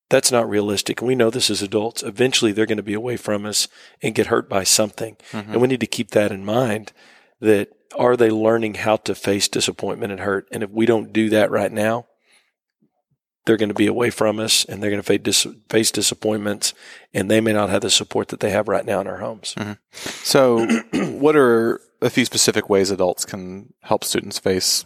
that's 0.08 0.30
not 0.30 0.48
realistic. 0.48 1.00
And 1.00 1.08
we 1.08 1.14
know 1.14 1.30
this 1.30 1.50
as 1.50 1.62
adults. 1.62 2.02
Eventually, 2.02 2.52
they're 2.52 2.66
going 2.66 2.76
to 2.76 2.82
be 2.82 2.94
away 2.94 3.16
from 3.16 3.44
us 3.44 3.68
and 4.02 4.14
get 4.14 4.28
hurt 4.28 4.48
by 4.48 4.62
something. 4.64 5.16
And 5.52 5.60
we 5.60 5.68
need 5.68 5.80
to 5.80 5.86
keep 5.86 6.10
that 6.10 6.32
in 6.32 6.44
mind. 6.44 6.92
That 7.40 7.70
are 7.98 8.16
they 8.16 8.30
learning 8.30 8.75
how 8.75 8.96
to 8.96 9.14
face 9.14 9.48
disappointment 9.48 10.10
and 10.12 10.20
hurt? 10.20 10.48
And 10.50 10.62
if 10.62 10.70
we 10.70 10.86
don't 10.86 11.12
do 11.12 11.28
that 11.30 11.50
right 11.50 11.70
now, 11.72 12.06
they're 13.44 13.56
going 13.56 13.68
to 13.68 13.75
be 13.75 13.86
away 13.86 14.10
from 14.10 14.40
us 14.40 14.64
and 14.64 14.82
they're 14.82 14.90
going 14.90 15.02
to 15.02 15.06
face, 15.06 15.20
dis- 15.22 15.46
face 15.68 15.90
disappointments 15.92 16.75
and 17.14 17.30
they 17.30 17.40
may 17.40 17.52
not 17.52 17.70
have 17.70 17.82
the 17.82 17.90
support 17.90 18.28
that 18.28 18.40
they 18.40 18.50
have 18.50 18.68
right 18.68 18.84
now 18.84 19.00
in 19.00 19.06
our 19.06 19.18
homes. 19.18 19.54
So, 19.92 20.66
what 20.92 21.36
are 21.36 21.80
a 22.02 22.10
few 22.10 22.25
specific 22.25 22.68
ways 22.68 22.90
adults 22.90 23.25
can 23.25 23.72
help 23.82 24.02
students 24.02 24.38
face 24.38 24.84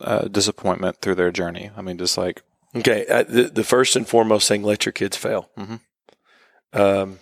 uh, 0.00 0.28
disappointment 0.28 0.98
through 1.00 1.14
their 1.14 1.30
journey? 1.30 1.70
I 1.76 1.82
mean, 1.82 1.96
just 1.98 2.18
like 2.18 2.42
Okay. 2.76 3.06
Uh, 3.06 3.22
the, 3.22 3.44
the 3.44 3.64
first 3.64 3.96
and 3.96 4.06
foremost 4.06 4.48
thing, 4.48 4.62
let 4.62 4.84
your 4.84 4.92
kids 4.92 5.16
fail. 5.16 5.48
Mhm. 5.56 5.80
Um, 6.72 7.18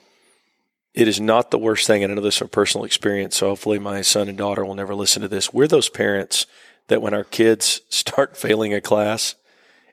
it 0.94 1.08
is 1.08 1.20
not 1.20 1.50
the 1.50 1.58
worst 1.58 1.86
thing. 1.86 2.02
And 2.02 2.12
I 2.12 2.16
know 2.16 2.22
this 2.22 2.38
from 2.38 2.48
personal 2.48 2.84
experience. 2.84 3.36
So 3.36 3.48
hopefully 3.48 3.78
my 3.78 4.02
son 4.02 4.28
and 4.28 4.38
daughter 4.38 4.64
will 4.64 4.74
never 4.74 4.94
listen 4.94 5.22
to 5.22 5.28
this. 5.28 5.52
We're 5.52 5.68
those 5.68 5.88
parents 5.88 6.46
that 6.88 7.02
when 7.02 7.14
our 7.14 7.24
kids 7.24 7.80
start 7.88 8.36
failing 8.36 8.72
a 8.74 8.80
class 8.80 9.34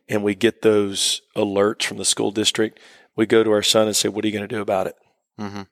and 0.09 0.23
we 0.23 0.35
get 0.35 0.61
those 0.61 1.21
alerts 1.35 1.83
from 1.83 1.97
the 1.97 2.05
school 2.05 2.31
district, 2.31 2.79
we 3.15 3.25
go 3.25 3.43
to 3.43 3.51
our 3.51 3.63
son 3.63 3.87
and 3.87 3.95
say, 3.95 4.09
what 4.09 4.23
are 4.23 4.27
you 4.27 4.33
going 4.33 4.47
to 4.47 4.55
do 4.55 4.61
about 4.61 4.87
it? 4.87 4.95
Mhm. 5.39 5.67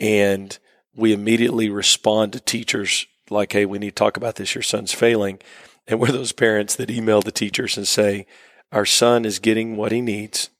And 0.00 0.58
we 0.94 1.12
immediately 1.12 1.68
respond 1.70 2.32
to 2.32 2.40
teachers 2.40 3.06
like, 3.30 3.52
hey, 3.52 3.64
we 3.66 3.78
need 3.78 3.90
to 3.90 3.94
talk 3.94 4.16
about 4.16 4.36
this. 4.36 4.54
Your 4.54 4.62
son's 4.62 4.92
failing. 4.92 5.38
And 5.86 6.00
we're 6.00 6.12
those 6.12 6.32
parents 6.32 6.76
that 6.76 6.90
email 6.90 7.20
the 7.20 7.32
teachers 7.32 7.76
and 7.76 7.86
say, 7.86 8.26
our 8.72 8.86
son 8.86 9.24
is 9.24 9.38
getting 9.38 9.76
what 9.76 9.92
he 9.92 10.00
needs 10.00 10.50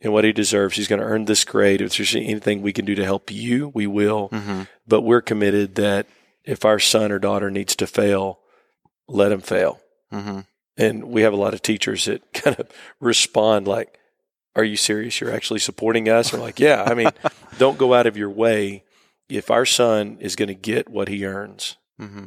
and 0.00 0.12
what 0.12 0.24
he 0.24 0.32
deserves. 0.32 0.76
He's 0.76 0.88
going 0.88 1.00
to 1.00 1.06
earn 1.06 1.24
this 1.24 1.44
grade. 1.44 1.80
If 1.80 1.96
there's 1.96 2.14
anything 2.14 2.62
we 2.62 2.72
can 2.72 2.84
do 2.84 2.94
to 2.94 3.04
help 3.04 3.30
you, 3.30 3.68
we 3.74 3.86
will. 3.86 4.28
Mm-hmm. 4.30 4.62
But 4.86 5.02
we're 5.02 5.20
committed 5.22 5.74
that 5.76 6.06
if 6.44 6.64
our 6.64 6.78
son 6.78 7.10
or 7.12 7.18
daughter 7.18 7.50
needs 7.50 7.74
to 7.76 7.86
fail, 7.86 8.38
let 9.08 9.32
him 9.32 9.40
fail. 9.40 9.80
Mm-hmm. 10.12 10.40
And 10.78 11.04
we 11.04 11.22
have 11.22 11.32
a 11.32 11.36
lot 11.36 11.54
of 11.54 11.62
teachers 11.62 12.04
that 12.04 12.32
kind 12.34 12.58
of 12.58 12.68
respond 13.00 13.66
like, 13.66 13.98
Are 14.54 14.64
you 14.64 14.76
serious? 14.76 15.20
You're 15.20 15.32
actually 15.32 15.60
supporting 15.60 16.08
us? 16.08 16.32
Or 16.32 16.38
like, 16.38 16.60
Yeah, 16.60 16.84
I 16.86 16.94
mean, 16.94 17.10
don't 17.58 17.78
go 17.78 17.94
out 17.94 18.06
of 18.06 18.16
your 18.16 18.30
way. 18.30 18.84
If 19.28 19.50
our 19.50 19.66
son 19.66 20.18
is 20.20 20.36
going 20.36 20.48
to 20.48 20.54
get 20.54 20.88
what 20.88 21.08
he 21.08 21.24
earns 21.26 21.76
Mm-hmm. 22.00 22.26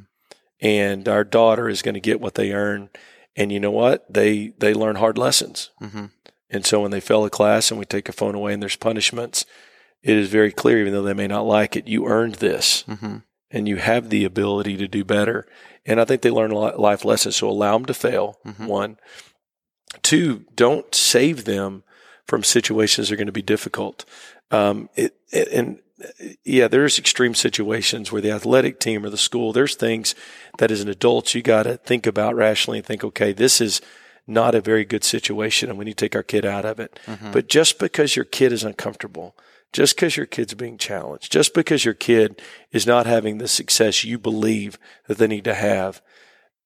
and 0.61 1.07
our 1.07 1.23
daughter 1.23 1.69
is 1.69 1.83
going 1.83 1.93
to 1.93 1.99
get 1.99 2.19
what 2.19 2.33
they 2.33 2.53
earn, 2.53 2.89
and 3.39 3.51
you 3.51 3.59
know 3.59 3.71
what? 3.71 4.05
They 4.13 4.53
they 4.59 4.73
learn 4.73 4.97
hard 4.97 5.17
lessons. 5.17 5.71
Mm-hmm. 5.81 6.05
And 6.51 6.65
so 6.65 6.81
when 6.81 6.91
they 6.91 6.99
fail 6.99 7.23
a 7.25 7.29
class 7.29 7.71
and 7.71 7.79
we 7.79 7.85
take 7.85 8.09
a 8.09 8.13
phone 8.19 8.35
away 8.35 8.53
and 8.53 8.61
there's 8.61 8.75
punishments, 8.75 9.45
it 10.03 10.15
is 10.17 10.29
very 10.29 10.51
clear, 10.51 10.79
even 10.79 10.93
though 10.93 11.03
they 11.03 11.13
may 11.13 11.27
not 11.27 11.45
like 11.45 11.75
it, 11.75 11.87
you 11.87 12.07
earned 12.07 12.35
this 12.35 12.83
Mm-hmm. 12.87 13.17
and 13.51 13.67
you 13.67 13.77
have 13.77 14.09
the 14.09 14.25
ability 14.25 14.75
to 14.77 14.87
do 14.87 15.03
better. 15.03 15.45
And 15.85 15.99
I 16.01 16.05
think 16.05 16.21
they 16.21 16.31
learn 16.31 16.51
a 16.51 16.57
lot 16.59 16.79
life 16.79 17.05
lessons. 17.05 17.35
So 17.37 17.49
allow 17.49 17.73
them 17.77 17.85
to 17.85 17.93
fail. 17.93 18.37
Mhm. 18.45 18.67
One, 18.67 18.97
two, 20.03 20.45
don't 20.55 20.93
save 20.93 21.45
them 21.45 21.83
from 22.27 22.43
situations 22.43 23.07
that 23.09 23.13
are 23.13 23.17
going 23.17 23.25
to 23.27 23.31
be 23.31 23.41
difficult. 23.41 24.05
Um, 24.51 24.89
it, 24.95 25.15
it- 25.31 25.47
and 25.51 25.79
yeah, 26.43 26.67
there's 26.67 26.99
extreme 26.99 27.35
situations 27.35 28.11
where 28.11 28.21
the 28.21 28.31
athletic 28.31 28.79
team 28.79 29.05
or 29.05 29.09
the 29.09 29.17
school, 29.17 29.51
there's 29.51 29.75
things 29.75 30.15
that 30.57 30.71
as 30.71 30.81
an 30.81 30.89
adult 30.89 31.33
you 31.33 31.41
got 31.41 31.63
to 31.63 31.77
think 31.77 32.07
about 32.07 32.35
rationally 32.35 32.79
and 32.79 32.87
think, 32.87 33.03
okay, 33.03 33.33
this 33.33 33.59
is 33.59 33.81
not 34.25 34.55
a 34.55 34.61
very 34.61 34.85
good 34.85 35.03
situation 35.03 35.69
and 35.69 35.77
we 35.77 35.85
need 35.85 35.97
to 35.97 36.05
take 36.05 36.15
our 36.15 36.23
kid 36.23 36.45
out 36.45 36.65
of 36.65 36.79
it. 36.79 36.99
Mm-hmm. 37.05 37.31
But 37.31 37.49
just 37.49 37.79
because 37.79 38.15
your 38.15 38.25
kid 38.25 38.51
is 38.53 38.63
uncomfortable, 38.63 39.35
just 39.73 39.95
because 39.95 40.17
your 40.17 40.25
kid's 40.25 40.53
being 40.53 40.77
challenged, 40.77 41.31
just 41.31 41.53
because 41.53 41.85
your 41.85 41.93
kid 41.93 42.41
is 42.71 42.87
not 42.87 43.05
having 43.05 43.37
the 43.37 43.47
success 43.47 44.03
you 44.03 44.17
believe 44.17 44.79
that 45.07 45.17
they 45.17 45.27
need 45.27 45.43
to 45.43 45.53
have, 45.53 46.01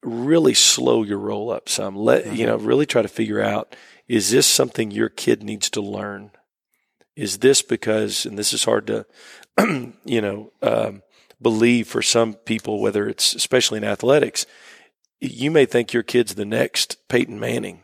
really 0.02 0.54
slow 0.54 1.04
your 1.04 1.20
roll 1.20 1.52
up 1.52 1.70
some. 1.70 1.96
Let 1.96 2.34
you 2.36 2.46
know, 2.46 2.58
really 2.58 2.86
try 2.86 3.02
to 3.02 3.08
figure 3.08 3.42
out 3.42 3.76
is 4.08 4.32
this 4.32 4.46
something 4.46 4.92
your 4.92 5.10
kid 5.10 5.44
needs 5.44 5.70
to 5.72 5.82
learn? 5.82 6.32
Is 7.16 7.40
this 7.40 7.62
because, 7.62 8.26
and 8.26 8.38
this 8.38 8.54
is 8.54 8.64
hard 8.64 8.88
to, 8.88 9.06
you 10.06 10.22
know, 10.22 10.52
um, 10.62 11.04
believe 11.42 11.88
for 11.88 12.02
some 12.02 12.34
people, 12.34 12.82
whether 12.82 13.08
it's 13.08 13.36
especially 13.36 13.78
in 13.78 13.84
athletics, 13.84 14.46
you 15.22 15.52
may 15.52 15.66
think 15.66 15.94
your 15.94 16.04
kid's 16.04 16.36
the 16.36 16.46
next 16.46 16.98
Peyton 17.08 17.40
Manning. 17.40 17.82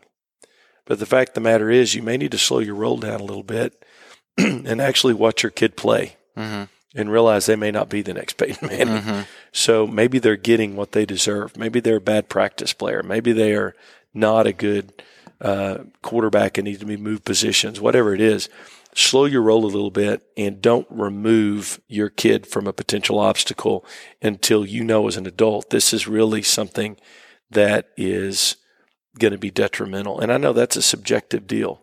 But 0.85 0.99
the 0.99 1.05
fact 1.05 1.29
of 1.29 1.33
the 1.35 1.41
matter 1.41 1.69
is, 1.69 1.93
you 1.93 2.01
may 2.01 2.17
need 2.17 2.31
to 2.31 2.37
slow 2.39 2.59
your 2.59 2.75
roll 2.75 2.97
down 2.97 3.19
a 3.19 3.23
little 3.23 3.43
bit 3.43 3.85
and 4.37 4.81
actually 4.81 5.13
watch 5.13 5.43
your 5.43 5.51
kid 5.51 5.77
play 5.77 6.15
Mm-hmm. 6.37 6.63
and 6.95 7.11
realize 7.11 7.45
they 7.47 7.57
may 7.57 7.69
not 7.71 7.89
be 7.89 8.01
the 8.01 8.13
next 8.13 8.33
Peyton 8.37 8.65
Manning. 8.65 9.01
Mm-hmm. 9.03 9.21
So 9.51 9.85
maybe 9.85 10.19
they're 10.19 10.37
getting 10.37 10.77
what 10.77 10.93
they 10.93 11.05
deserve. 11.05 11.57
Maybe 11.57 11.81
they're 11.81 11.97
a 11.97 12.01
bad 12.01 12.29
practice 12.29 12.71
player. 12.71 13.03
Maybe 13.03 13.33
they 13.33 13.53
are 13.55 13.75
not 14.13 14.47
a 14.47 14.53
good 14.53 15.03
uh, 15.41 15.79
quarterback 16.01 16.57
and 16.57 16.65
need 16.65 16.79
to 16.79 16.85
be 16.85 16.95
moved 16.95 17.25
positions, 17.25 17.81
whatever 17.81 18.13
it 18.13 18.21
is. 18.21 18.47
Slow 18.99 19.25
your 19.25 19.41
roll 19.41 19.65
a 19.65 19.67
little 19.67 19.91
bit 19.91 20.21
and 20.35 20.61
don't 20.61 20.87
remove 20.89 21.79
your 21.87 22.09
kid 22.09 22.45
from 22.45 22.67
a 22.67 22.73
potential 22.73 23.17
obstacle 23.19 23.85
until 24.21 24.65
you 24.65 24.83
know 24.83 25.07
as 25.07 25.15
an 25.17 25.25
adult 25.25 25.69
this 25.69 25.93
is 25.93 26.07
really 26.07 26.41
something 26.43 26.97
that 27.49 27.89
is 27.97 28.57
going 29.17 29.31
to 29.31 29.37
be 29.39 29.51
detrimental. 29.51 30.19
And 30.19 30.31
I 30.31 30.37
know 30.37 30.53
that's 30.53 30.75
a 30.75 30.81
subjective 30.81 31.47
deal. 31.47 31.81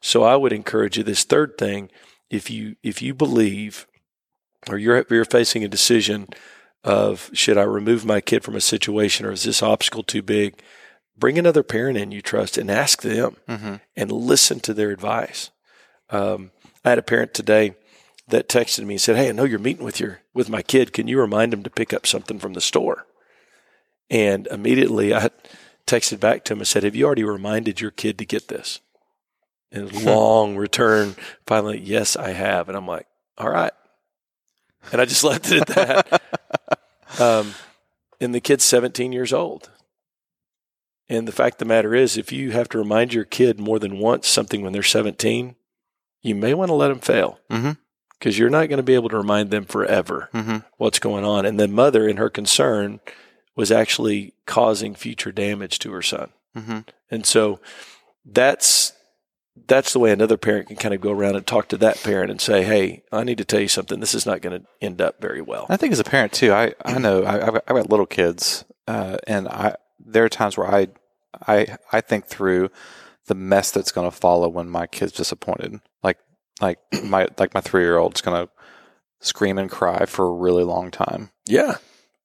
So 0.00 0.22
I 0.22 0.36
would 0.36 0.52
encourage 0.52 0.96
you 0.98 1.04
this 1.04 1.24
third 1.24 1.56
thing 1.58 1.90
if 2.30 2.50
you 2.50 2.76
if 2.82 3.00
you 3.02 3.14
believe 3.14 3.86
or 4.68 4.78
you're 4.78 5.04
you're 5.10 5.24
facing 5.24 5.64
a 5.64 5.68
decision 5.68 6.28
of 6.82 7.30
should 7.32 7.56
I 7.58 7.62
remove 7.62 8.04
my 8.04 8.20
kid 8.20 8.42
from 8.42 8.56
a 8.56 8.60
situation 8.60 9.24
or 9.26 9.32
is 9.32 9.44
this 9.44 9.62
obstacle 9.62 10.02
too 10.02 10.22
big? 10.22 10.60
Bring 11.16 11.38
another 11.38 11.62
parent 11.62 11.96
in 11.96 12.10
you 12.10 12.20
trust 12.22 12.58
and 12.58 12.70
ask 12.70 13.02
them 13.02 13.36
Mm-hmm. 13.48 13.74
and 13.96 14.10
listen 14.12 14.60
to 14.60 14.74
their 14.74 14.90
advice. 14.90 15.50
Um, 16.10 16.50
I 16.84 16.90
had 16.90 16.98
a 16.98 17.02
parent 17.02 17.34
today 17.34 17.74
that 18.28 18.48
texted 18.48 18.84
me 18.84 18.94
and 18.94 19.00
said, 19.00 19.16
"Hey, 19.16 19.28
I 19.28 19.32
know 19.32 19.44
you're 19.44 19.58
meeting 19.58 19.84
with 19.84 20.00
your 20.00 20.20
with 20.32 20.48
my 20.48 20.62
kid. 20.62 20.92
Can 20.92 21.08
you 21.08 21.20
remind 21.20 21.52
him 21.52 21.62
to 21.62 21.70
pick 21.70 21.92
up 21.92 22.06
something 22.06 22.38
from 22.38 22.52
the 22.52 22.60
store?" 22.60 23.06
And 24.10 24.46
immediately 24.48 25.14
I 25.14 25.30
texted 25.86 26.20
back 26.20 26.44
to 26.44 26.52
him 26.52 26.60
and 26.60 26.68
said, 26.68 26.84
"Have 26.84 26.96
you 26.96 27.06
already 27.06 27.24
reminded 27.24 27.80
your 27.80 27.90
kid 27.90 28.18
to 28.18 28.26
get 28.26 28.48
this?" 28.48 28.80
And 29.72 29.92
long 30.04 30.56
return. 30.56 31.16
Finally, 31.46 31.80
yes, 31.80 32.16
I 32.16 32.30
have. 32.30 32.68
And 32.68 32.76
I'm 32.76 32.86
like, 32.86 33.06
"All 33.38 33.50
right." 33.50 33.72
And 34.92 35.00
I 35.00 35.04
just 35.04 35.24
left 35.24 35.50
it 35.50 35.62
at 35.62 35.66
that. 35.68 36.22
Um, 37.18 37.54
and 38.20 38.34
the 38.34 38.40
kid's 38.40 38.64
17 38.64 39.12
years 39.12 39.32
old. 39.32 39.70
And 41.08 41.28
the 41.28 41.32
fact 41.32 41.54
of 41.54 41.58
the 41.58 41.64
matter 41.66 41.94
is, 41.94 42.16
if 42.16 42.32
you 42.32 42.52
have 42.52 42.68
to 42.70 42.78
remind 42.78 43.12
your 43.12 43.24
kid 43.24 43.60
more 43.60 43.78
than 43.78 43.98
once 43.98 44.26
something 44.26 44.62
when 44.62 44.72
they're 44.72 44.82
17, 44.82 45.54
you 46.24 46.34
may 46.34 46.54
want 46.54 46.68
to 46.70 46.74
let 46.74 46.88
them 46.88 46.98
fail 46.98 47.38
Mm-hmm. 47.50 47.72
because 48.18 48.38
you're 48.38 48.50
not 48.50 48.68
going 48.68 48.78
to 48.78 48.82
be 48.82 48.94
able 48.94 49.10
to 49.10 49.16
remind 49.16 49.50
them 49.50 49.64
forever 49.64 50.28
Mm-hmm. 50.34 50.56
what's 50.78 50.98
going 50.98 51.24
on. 51.24 51.46
And 51.46 51.60
the 51.60 51.68
mother, 51.68 52.08
in 52.08 52.16
her 52.16 52.30
concern, 52.30 52.98
was 53.54 53.70
actually 53.70 54.34
causing 54.46 54.94
future 54.96 55.30
damage 55.30 55.78
to 55.80 55.92
her 55.92 56.02
son. 56.02 56.30
Mm-hmm. 56.56 56.78
And 57.10 57.24
so 57.26 57.60
that's 58.24 58.92
that's 59.68 59.92
the 59.92 60.00
way 60.00 60.10
another 60.10 60.36
parent 60.36 60.66
can 60.66 60.76
kind 60.76 60.92
of 60.94 61.00
go 61.00 61.12
around 61.12 61.36
and 61.36 61.46
talk 61.46 61.68
to 61.68 61.76
that 61.76 62.02
parent 62.02 62.30
and 62.30 62.40
say, 62.40 62.64
"Hey, 62.64 63.04
I 63.12 63.22
need 63.22 63.38
to 63.38 63.44
tell 63.44 63.60
you 63.60 63.68
something. 63.68 64.00
This 64.00 64.14
is 64.14 64.26
not 64.26 64.40
going 64.42 64.60
to 64.62 64.66
end 64.80 65.00
up 65.00 65.20
very 65.20 65.40
well." 65.40 65.66
I 65.68 65.76
think 65.76 65.92
as 65.92 66.00
a 66.00 66.04
parent 66.04 66.32
too, 66.32 66.52
I, 66.52 66.74
I 66.84 66.98
know 66.98 67.22
I, 67.22 67.46
I've, 67.46 67.52
got, 67.54 67.64
I've 67.68 67.76
got 67.76 67.90
little 67.90 68.06
kids, 68.06 68.64
uh, 68.88 69.18
and 69.28 69.46
I 69.46 69.76
there 70.04 70.24
are 70.24 70.28
times 70.28 70.56
where 70.56 70.66
I 70.66 70.88
I 71.46 71.76
I 71.92 72.00
think 72.00 72.26
through 72.26 72.70
the 73.26 73.34
mess 73.34 73.70
that's 73.70 73.92
going 73.92 74.10
to 74.10 74.16
follow 74.16 74.48
when 74.48 74.68
my 74.68 74.86
kid's 74.86 75.12
disappointed. 75.12 75.80
Like 76.02 76.18
like 76.60 76.78
my 77.04 77.28
like 77.38 77.54
my 77.54 77.60
three 77.60 77.82
year 77.82 77.96
old's 77.98 78.20
going 78.20 78.46
to 78.46 78.52
scream 79.20 79.58
and 79.58 79.70
cry 79.70 80.04
for 80.06 80.26
a 80.26 80.32
really 80.32 80.64
long 80.64 80.90
time, 80.90 81.30
Yeah. 81.46 81.76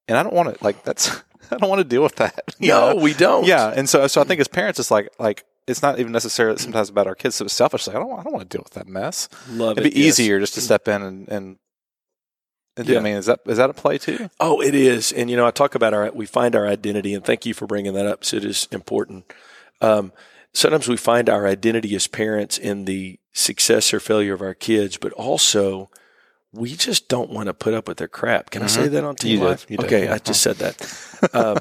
and 0.07 0.17
I 0.17 0.23
don't 0.23 0.33
want 0.35 0.57
to 0.57 0.63
like 0.63 0.83
that's 0.83 1.09
I 1.51 1.57
don't 1.57 1.69
want 1.69 1.79
to 1.79 1.83
deal 1.87 2.03
with 2.03 2.15
that. 2.17 2.41
No, 2.59 2.93
know? 2.93 3.01
we 3.01 3.13
don't. 3.13 3.45
yeah, 3.45 3.73
and 3.75 3.87
so 3.87 4.05
so 4.07 4.19
I 4.21 4.23
think 4.25 4.41
as 4.41 4.47
parents, 4.47 4.79
it's 4.79 4.91
like 4.91 5.09
like. 5.19 5.45
It's 5.67 5.83
not 5.83 5.99
even 5.99 6.11
necessarily 6.11 6.57
sometimes 6.57 6.89
about 6.89 7.05
our 7.05 7.13
kids. 7.13 7.35
So 7.35 7.45
it's 7.45 7.53
selfish. 7.53 7.85
Like 7.85 7.95
I 7.95 7.99
don't, 7.99 8.19
I 8.19 8.23
don't 8.23 8.33
want 8.33 8.49
to 8.49 8.57
deal 8.57 8.63
with 8.63 8.73
that 8.73 8.87
mess. 8.87 9.29
Love 9.51 9.77
It'd 9.77 9.85
it. 9.85 9.93
be 9.93 9.99
yes. 10.01 10.19
easier 10.19 10.39
just 10.39 10.55
to 10.55 10.61
step 10.61 10.87
in 10.87 11.03
and, 11.03 11.29
and, 11.29 11.57
and 12.75 12.87
Yeah. 12.87 12.97
I 12.97 13.01
mean, 13.03 13.15
is 13.17 13.27
that 13.27 13.41
is 13.45 13.57
that 13.57 13.69
a 13.69 13.73
play 13.73 13.99
too? 13.99 14.31
Oh, 14.39 14.63
it 14.63 14.73
is. 14.73 15.11
And, 15.11 15.29
you 15.29 15.37
know, 15.37 15.45
I 15.45 15.51
talk 15.51 15.75
about 15.75 15.93
our, 15.93 16.09
we 16.11 16.25
find 16.25 16.55
our 16.55 16.65
identity, 16.65 17.13
and 17.13 17.23
thank 17.23 17.45
you 17.45 17.53
for 17.53 17.67
bringing 17.67 17.93
that 17.93 18.07
up. 18.07 18.25
So 18.25 18.37
it 18.37 18.45
is 18.45 18.67
important. 18.71 19.31
Um, 19.79 20.11
sometimes 20.53 20.87
we 20.87 20.97
find 20.97 21.29
our 21.29 21.47
identity 21.47 21.95
as 21.95 22.07
parents 22.07 22.57
in 22.57 22.85
the 22.85 23.19
success 23.33 23.93
or 23.93 23.99
failure 23.99 24.33
of 24.33 24.41
our 24.41 24.53
kids, 24.53 24.97
but 24.97 25.11
also 25.13 25.89
we 26.51 26.75
just 26.75 27.07
don't 27.09 27.29
want 27.29 27.47
to 27.47 27.53
put 27.53 27.73
up 27.73 27.87
with 27.87 27.97
their 27.97 28.07
crap. 28.07 28.49
Can 28.49 28.63
I 28.63 28.67
say 28.67 28.87
that 28.87 29.03
on 29.03 29.15
Mm-hmm. 29.15 29.27
Team. 29.27 29.39
Live? 29.41 29.65
Okay, 29.85 30.05
Yeah. 30.05 30.13
I 30.15 30.17
just 30.17 30.41
said 30.41 30.57
that. 30.57 31.05
Um, 31.33 31.57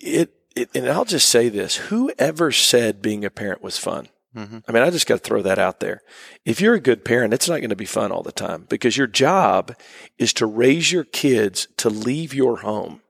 it, 0.00 0.34
it, 0.54 0.68
and 0.74 0.86
I'll 0.90 1.06
just 1.06 1.30
say 1.30 1.48
this: 1.48 1.76
whoever 1.76 2.52
said 2.52 3.00
being 3.00 3.24
a 3.24 3.30
parent 3.30 3.62
was 3.62 3.78
fun? 3.78 4.08
Mhm. 4.36 4.62
I 4.68 4.72
mean, 4.72 4.82
I 4.82 4.90
just 4.90 5.06
got 5.06 5.14
to 5.14 5.20
throw 5.20 5.40
that 5.40 5.58
out 5.58 5.80
there. 5.80 6.02
If 6.44 6.60
you're 6.60 6.74
a 6.74 6.80
good 6.80 7.02
parent, 7.06 7.32
it's 7.32 7.48
not 7.48 7.60
going 7.60 7.70
to 7.70 7.74
be 7.76 7.86
fun 7.86 8.12
all 8.12 8.22
the 8.22 8.32
time 8.32 8.66
because 8.68 8.98
your 8.98 9.06
job 9.06 9.74
is 10.18 10.34
to 10.34 10.44
raise 10.44 10.92
your 10.92 11.04
kids 11.04 11.68
to 11.78 11.88
leave 11.88 12.34
your 12.34 12.58
home. 12.58 13.00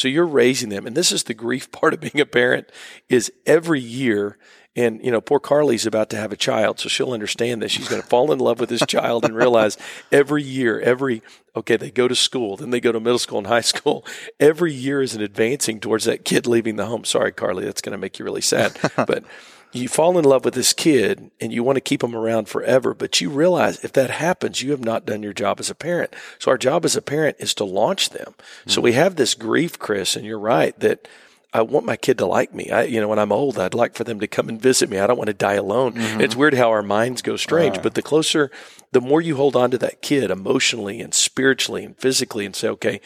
So 0.00 0.08
you're 0.08 0.26
raising 0.26 0.70
them. 0.70 0.86
And 0.86 0.96
this 0.96 1.12
is 1.12 1.24
the 1.24 1.34
grief 1.34 1.70
part 1.72 1.92
of 1.92 2.00
being 2.00 2.20
a 2.20 2.26
parent 2.26 2.70
is 3.08 3.30
every 3.44 3.80
year. 3.80 4.38
And, 4.76 5.04
you 5.04 5.10
know, 5.10 5.20
poor 5.20 5.40
Carly's 5.40 5.84
about 5.84 6.10
to 6.10 6.16
have 6.16 6.30
a 6.30 6.36
child, 6.36 6.78
so 6.78 6.88
she'll 6.88 7.12
understand 7.12 7.60
this. 7.60 7.72
She's 7.72 7.88
going 7.88 8.00
to 8.00 8.06
fall 8.06 8.30
in 8.30 8.38
love 8.38 8.60
with 8.60 8.68
this 8.68 8.86
child 8.86 9.24
and 9.24 9.34
realize 9.34 9.76
every 10.12 10.44
year, 10.44 10.80
every, 10.80 11.22
okay, 11.56 11.76
they 11.76 11.90
go 11.90 12.06
to 12.06 12.14
school, 12.14 12.56
then 12.56 12.70
they 12.70 12.80
go 12.80 12.92
to 12.92 13.00
middle 13.00 13.18
school 13.18 13.38
and 13.38 13.48
high 13.48 13.60
school. 13.62 14.06
Every 14.38 14.72
year 14.72 15.02
is 15.02 15.16
an 15.16 15.22
advancing 15.22 15.80
towards 15.80 16.04
that 16.04 16.24
kid 16.24 16.46
leaving 16.46 16.76
the 16.76 16.86
home. 16.86 17.04
Sorry, 17.04 17.32
Carly, 17.32 17.64
that's 17.64 17.82
going 17.82 17.92
to 17.92 17.98
make 17.98 18.18
you 18.20 18.24
really 18.24 18.40
sad. 18.40 18.78
but 18.96 19.24
you 19.72 19.88
fall 19.88 20.18
in 20.18 20.24
love 20.24 20.44
with 20.44 20.54
this 20.54 20.72
kid 20.72 21.30
and 21.40 21.52
you 21.52 21.62
want 21.62 21.76
to 21.76 21.80
keep 21.80 22.00
them 22.00 22.14
around 22.14 22.48
forever, 22.48 22.94
but 22.94 23.20
you 23.20 23.30
realize 23.30 23.84
if 23.84 23.92
that 23.92 24.10
happens, 24.10 24.62
you 24.62 24.72
have 24.72 24.84
not 24.84 25.06
done 25.06 25.22
your 25.22 25.32
job 25.32 25.60
as 25.60 25.70
a 25.70 25.74
parent. 25.74 26.14
So 26.38 26.50
our 26.50 26.58
job 26.58 26.84
as 26.84 26.96
a 26.96 27.02
parent 27.02 27.36
is 27.38 27.54
to 27.54 27.64
launch 27.64 28.10
them. 28.10 28.34
So 28.66 28.80
we 28.80 28.92
have 28.92 29.16
this 29.16 29.34
grief, 29.34 29.78
Chris, 29.78 30.16
and 30.16 30.24
you're 30.24 30.38
right 30.38 30.78
that 30.80 31.06
I 31.52 31.62
want 31.62 31.86
my 31.86 31.96
kid 31.96 32.18
to 32.18 32.26
like 32.26 32.54
me. 32.54 32.70
I, 32.70 32.84
you 32.84 33.00
know, 33.00 33.08
when 33.08 33.18
I'm 33.18 33.32
old, 33.32 33.58
I'd 33.58 33.74
like 33.74 33.94
for 33.94 34.04
them 34.04 34.20
to 34.20 34.28
come 34.28 34.48
and 34.48 34.60
visit 34.60 34.88
me. 34.88 34.98
I 34.98 35.06
don't 35.06 35.18
want 35.18 35.28
to 35.28 35.34
die 35.34 35.54
alone. 35.54 35.94
Mm-hmm. 35.94 36.20
It's 36.20 36.36
weird 36.36 36.54
how 36.54 36.70
our 36.70 36.82
minds 36.82 37.22
go 37.22 37.36
strange, 37.36 37.82
but 37.82 37.94
the 37.94 38.02
closer, 38.02 38.50
the 38.92 39.00
more 39.00 39.20
you 39.20 39.36
hold 39.36 39.56
on 39.56 39.70
to 39.72 39.78
that 39.78 40.02
kid 40.02 40.30
emotionally 40.30 41.00
and 41.00 41.12
spiritually 41.12 41.84
and 41.84 41.96
physically 41.96 42.46
and 42.46 42.54
say, 42.54 42.68
okay, 42.68 43.00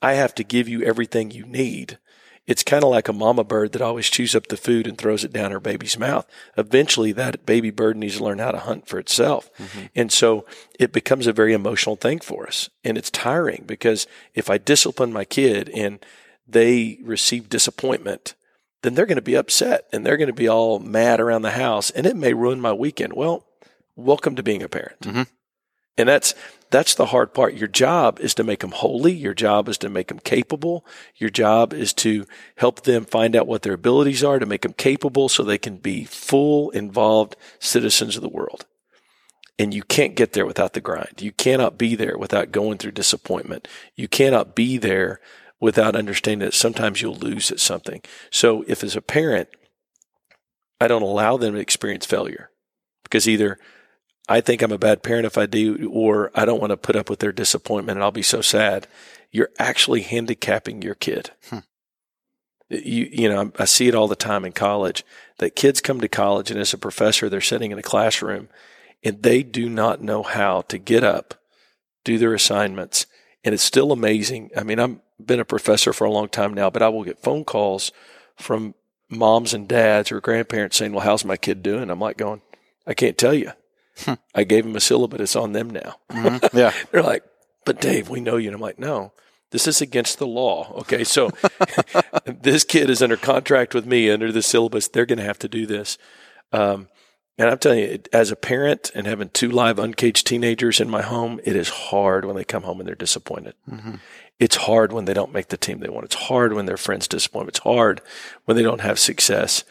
I 0.00 0.12
have 0.14 0.34
to 0.36 0.44
give 0.44 0.68
you 0.68 0.82
everything 0.82 1.32
you 1.32 1.44
need 1.44 1.98
It's 2.48 2.64
kind 2.64 2.82
of 2.82 2.88
like 2.90 3.08
a 3.08 3.12
mama 3.12 3.44
bird 3.44 3.72
that 3.72 3.82
always 3.82 4.08
chews 4.08 4.34
up 4.34 4.46
the 4.46 4.56
food 4.56 4.86
and 4.86 4.96
throws 4.96 5.22
it 5.22 5.34
down 5.34 5.52
her 5.52 5.60
baby's 5.60 5.98
mouth. 5.98 6.26
Eventually, 6.56 7.12
that 7.12 7.44
baby 7.44 7.70
bird 7.70 7.96
needs 7.98 8.16
to 8.16 8.24
learn 8.24 8.38
how 8.38 8.52
to 8.52 8.58
hunt 8.58 8.88
for 8.88 8.98
itself. 8.98 9.50
And 9.94 10.10
so 10.10 10.46
it 10.80 10.90
becomes 10.90 11.26
a 11.26 11.32
very 11.34 11.52
emotional 11.52 11.96
thing 11.96 12.20
for 12.20 12.46
us. 12.46 12.70
And 12.82 12.96
it's 12.96 13.10
tiring 13.10 13.64
because 13.66 14.06
if 14.34 14.48
I 14.48 14.56
discipline 14.56 15.12
my 15.12 15.26
kid 15.26 15.68
and 15.74 16.04
they 16.48 16.98
receive 17.02 17.50
disappointment, 17.50 18.34
then 18.82 18.94
they're 18.94 19.04
going 19.04 19.16
to 19.16 19.22
be 19.22 19.36
upset 19.36 19.86
and 19.92 20.06
they're 20.06 20.16
going 20.16 20.28
to 20.28 20.32
be 20.32 20.48
all 20.48 20.78
mad 20.78 21.20
around 21.20 21.42
the 21.42 21.50
house 21.50 21.90
and 21.90 22.06
it 22.06 22.16
may 22.16 22.32
ruin 22.32 22.62
my 22.62 22.72
weekend. 22.72 23.12
Well, 23.12 23.44
welcome 23.94 24.36
to 24.36 24.42
being 24.42 24.62
a 24.62 24.68
parent. 24.68 25.00
Mhm. 25.00 25.26
And 25.98 26.08
that's 26.08 26.34
that's 26.70 26.94
the 26.94 27.06
hard 27.06 27.32
part. 27.32 27.54
Your 27.54 27.68
job 27.68 28.20
is 28.20 28.34
to 28.34 28.44
make 28.44 28.60
them 28.60 28.72
holy. 28.72 29.12
Your 29.12 29.34
job 29.34 29.68
is 29.68 29.78
to 29.78 29.88
make 29.88 30.08
them 30.08 30.18
capable. 30.18 30.84
Your 31.16 31.30
job 31.30 31.72
is 31.72 31.92
to 31.94 32.26
help 32.56 32.82
them 32.82 33.04
find 33.04 33.34
out 33.34 33.46
what 33.46 33.62
their 33.62 33.74
abilities 33.74 34.22
are 34.22 34.38
to 34.38 34.46
make 34.46 34.62
them 34.62 34.74
capable 34.74 35.28
so 35.28 35.42
they 35.42 35.58
can 35.58 35.76
be 35.76 36.04
full 36.04 36.70
involved 36.70 37.36
citizens 37.58 38.16
of 38.16 38.22
the 38.22 38.28
world. 38.28 38.66
And 39.58 39.74
you 39.74 39.82
can't 39.82 40.14
get 40.14 40.34
there 40.34 40.46
without 40.46 40.74
the 40.74 40.80
grind. 40.80 41.20
You 41.20 41.32
cannot 41.32 41.78
be 41.78 41.94
there 41.94 42.16
without 42.16 42.52
going 42.52 42.78
through 42.78 42.92
disappointment. 42.92 43.66
You 43.96 44.06
cannot 44.06 44.54
be 44.54 44.78
there 44.78 45.20
without 45.60 45.96
understanding 45.96 46.46
that 46.46 46.54
sometimes 46.54 47.02
you'll 47.02 47.16
lose 47.16 47.50
at 47.50 47.58
something. 47.58 48.00
So 48.30 48.64
if 48.68 48.84
as 48.84 48.94
a 48.94 49.02
parent, 49.02 49.48
I 50.80 50.86
don't 50.86 51.02
allow 51.02 51.36
them 51.36 51.54
to 51.54 51.60
experience 51.60 52.06
failure 52.06 52.50
because 53.02 53.28
either 53.28 53.58
I 54.28 54.40
think 54.40 54.60
I'm 54.60 54.72
a 54.72 54.78
bad 54.78 55.02
parent 55.02 55.26
if 55.26 55.38
I 55.38 55.46
do, 55.46 55.90
or 55.90 56.30
I 56.34 56.44
don't 56.44 56.60
want 56.60 56.70
to 56.70 56.76
put 56.76 56.96
up 56.96 57.08
with 57.08 57.20
their 57.20 57.32
disappointment 57.32 57.96
and 57.96 58.04
I'll 58.04 58.10
be 58.10 58.22
so 58.22 58.42
sad. 58.42 58.86
You're 59.30 59.50
actually 59.58 60.02
handicapping 60.02 60.82
your 60.82 60.94
kid. 60.94 61.30
Hmm. 61.48 61.58
You, 62.68 63.08
you 63.10 63.28
know, 63.30 63.50
I 63.58 63.64
see 63.64 63.88
it 63.88 63.94
all 63.94 64.08
the 64.08 64.16
time 64.16 64.44
in 64.44 64.52
college 64.52 65.04
that 65.38 65.56
kids 65.56 65.80
come 65.80 66.00
to 66.00 66.08
college 66.08 66.50
and 66.50 66.60
as 66.60 66.74
a 66.74 66.78
professor, 66.78 67.28
they're 67.28 67.40
sitting 67.40 67.70
in 67.70 67.78
a 67.78 67.82
classroom 67.82 68.48
and 69.02 69.22
they 69.22 69.42
do 69.42 69.70
not 69.70 70.02
know 70.02 70.22
how 70.22 70.62
to 70.62 70.76
get 70.76 71.02
up, 71.02 71.34
do 72.04 72.18
their 72.18 72.34
assignments. 72.34 73.06
And 73.44 73.54
it's 73.54 73.62
still 73.62 73.92
amazing. 73.92 74.50
I 74.54 74.64
mean, 74.64 74.78
I've 74.78 74.98
been 75.24 75.40
a 75.40 75.44
professor 75.44 75.94
for 75.94 76.04
a 76.04 76.10
long 76.10 76.28
time 76.28 76.52
now, 76.52 76.68
but 76.68 76.82
I 76.82 76.88
will 76.90 77.04
get 77.04 77.22
phone 77.22 77.44
calls 77.44 77.92
from 78.36 78.74
moms 79.08 79.54
and 79.54 79.66
dads 79.66 80.12
or 80.12 80.20
grandparents 80.20 80.76
saying, 80.76 80.92
Well, 80.92 81.04
how's 81.04 81.24
my 81.24 81.36
kid 81.36 81.62
doing? 81.62 81.88
I'm 81.88 82.00
like 82.00 82.18
going, 82.18 82.42
I 82.86 82.92
can't 82.92 83.16
tell 83.16 83.32
you. 83.32 83.52
I 84.34 84.44
gave 84.44 84.64
them 84.64 84.76
a 84.76 84.80
syllabus. 84.80 85.20
It's 85.20 85.36
on 85.36 85.52
them 85.52 85.70
now. 85.70 85.96
Mhm. 86.10 86.48
Yeah. 86.54 86.72
They're 86.90 87.02
like, 87.02 87.22
but 87.64 87.80
Dave, 87.80 88.08
we 88.08 88.20
know 88.20 88.36
you. 88.36 88.48
And 88.48 88.54
I'm 88.54 88.60
like, 88.60 88.78
no, 88.78 89.12
this 89.50 89.66
is 89.66 89.80
against 89.80 90.18
the 90.18 90.26
law. 90.26 90.72
Okay. 90.80 91.04
So 91.04 91.30
this 92.26 92.64
kid 92.64 92.90
is 92.90 93.02
under 93.02 93.16
contract 93.16 93.74
with 93.74 93.86
me 93.86 94.10
under 94.10 94.32
the 94.32 94.42
syllabus. 94.42 94.88
They're 94.88 95.06
going 95.06 95.18
to 95.18 95.24
have 95.24 95.38
to 95.40 95.48
do 95.48 95.66
this. 95.66 95.98
Um, 96.52 96.88
and 97.36 97.48
I'm 97.50 97.58
telling 97.58 97.78
you, 97.80 97.98
as 98.12 98.30
a 98.32 98.36
parent 98.36 98.90
and 98.96 99.06
having 99.06 99.28
two 99.28 99.48
live 99.50 99.78
uncaged 99.78 100.26
teenagers 100.26 100.80
in 100.80 100.90
my 100.90 101.02
home, 101.02 101.38
it 101.44 101.54
is 101.54 101.68
hard 101.68 102.24
when 102.24 102.34
they 102.34 102.42
come 102.44 102.64
home 102.64 102.80
and 102.80 102.88
they're 102.88 102.96
disappointed. 102.96 103.54
It's 104.40 104.56
hard 104.56 104.92
when 104.92 105.04
they 105.04 105.14
don't 105.14 105.32
make 105.32 105.48
the 105.48 105.56
team 105.56 105.78
they 105.78 105.88
want. 105.88 106.04
It's 106.06 106.14
hard 106.16 106.52
when 106.52 106.66
their 106.66 106.76
friends 106.76 107.06
disappoint. 107.06 107.48
It's 107.48 107.60
hard 107.60 108.00
when 108.44 108.56
they 108.56 108.62
don't 108.64 108.80
have 108.80 108.98
success. 108.98 109.62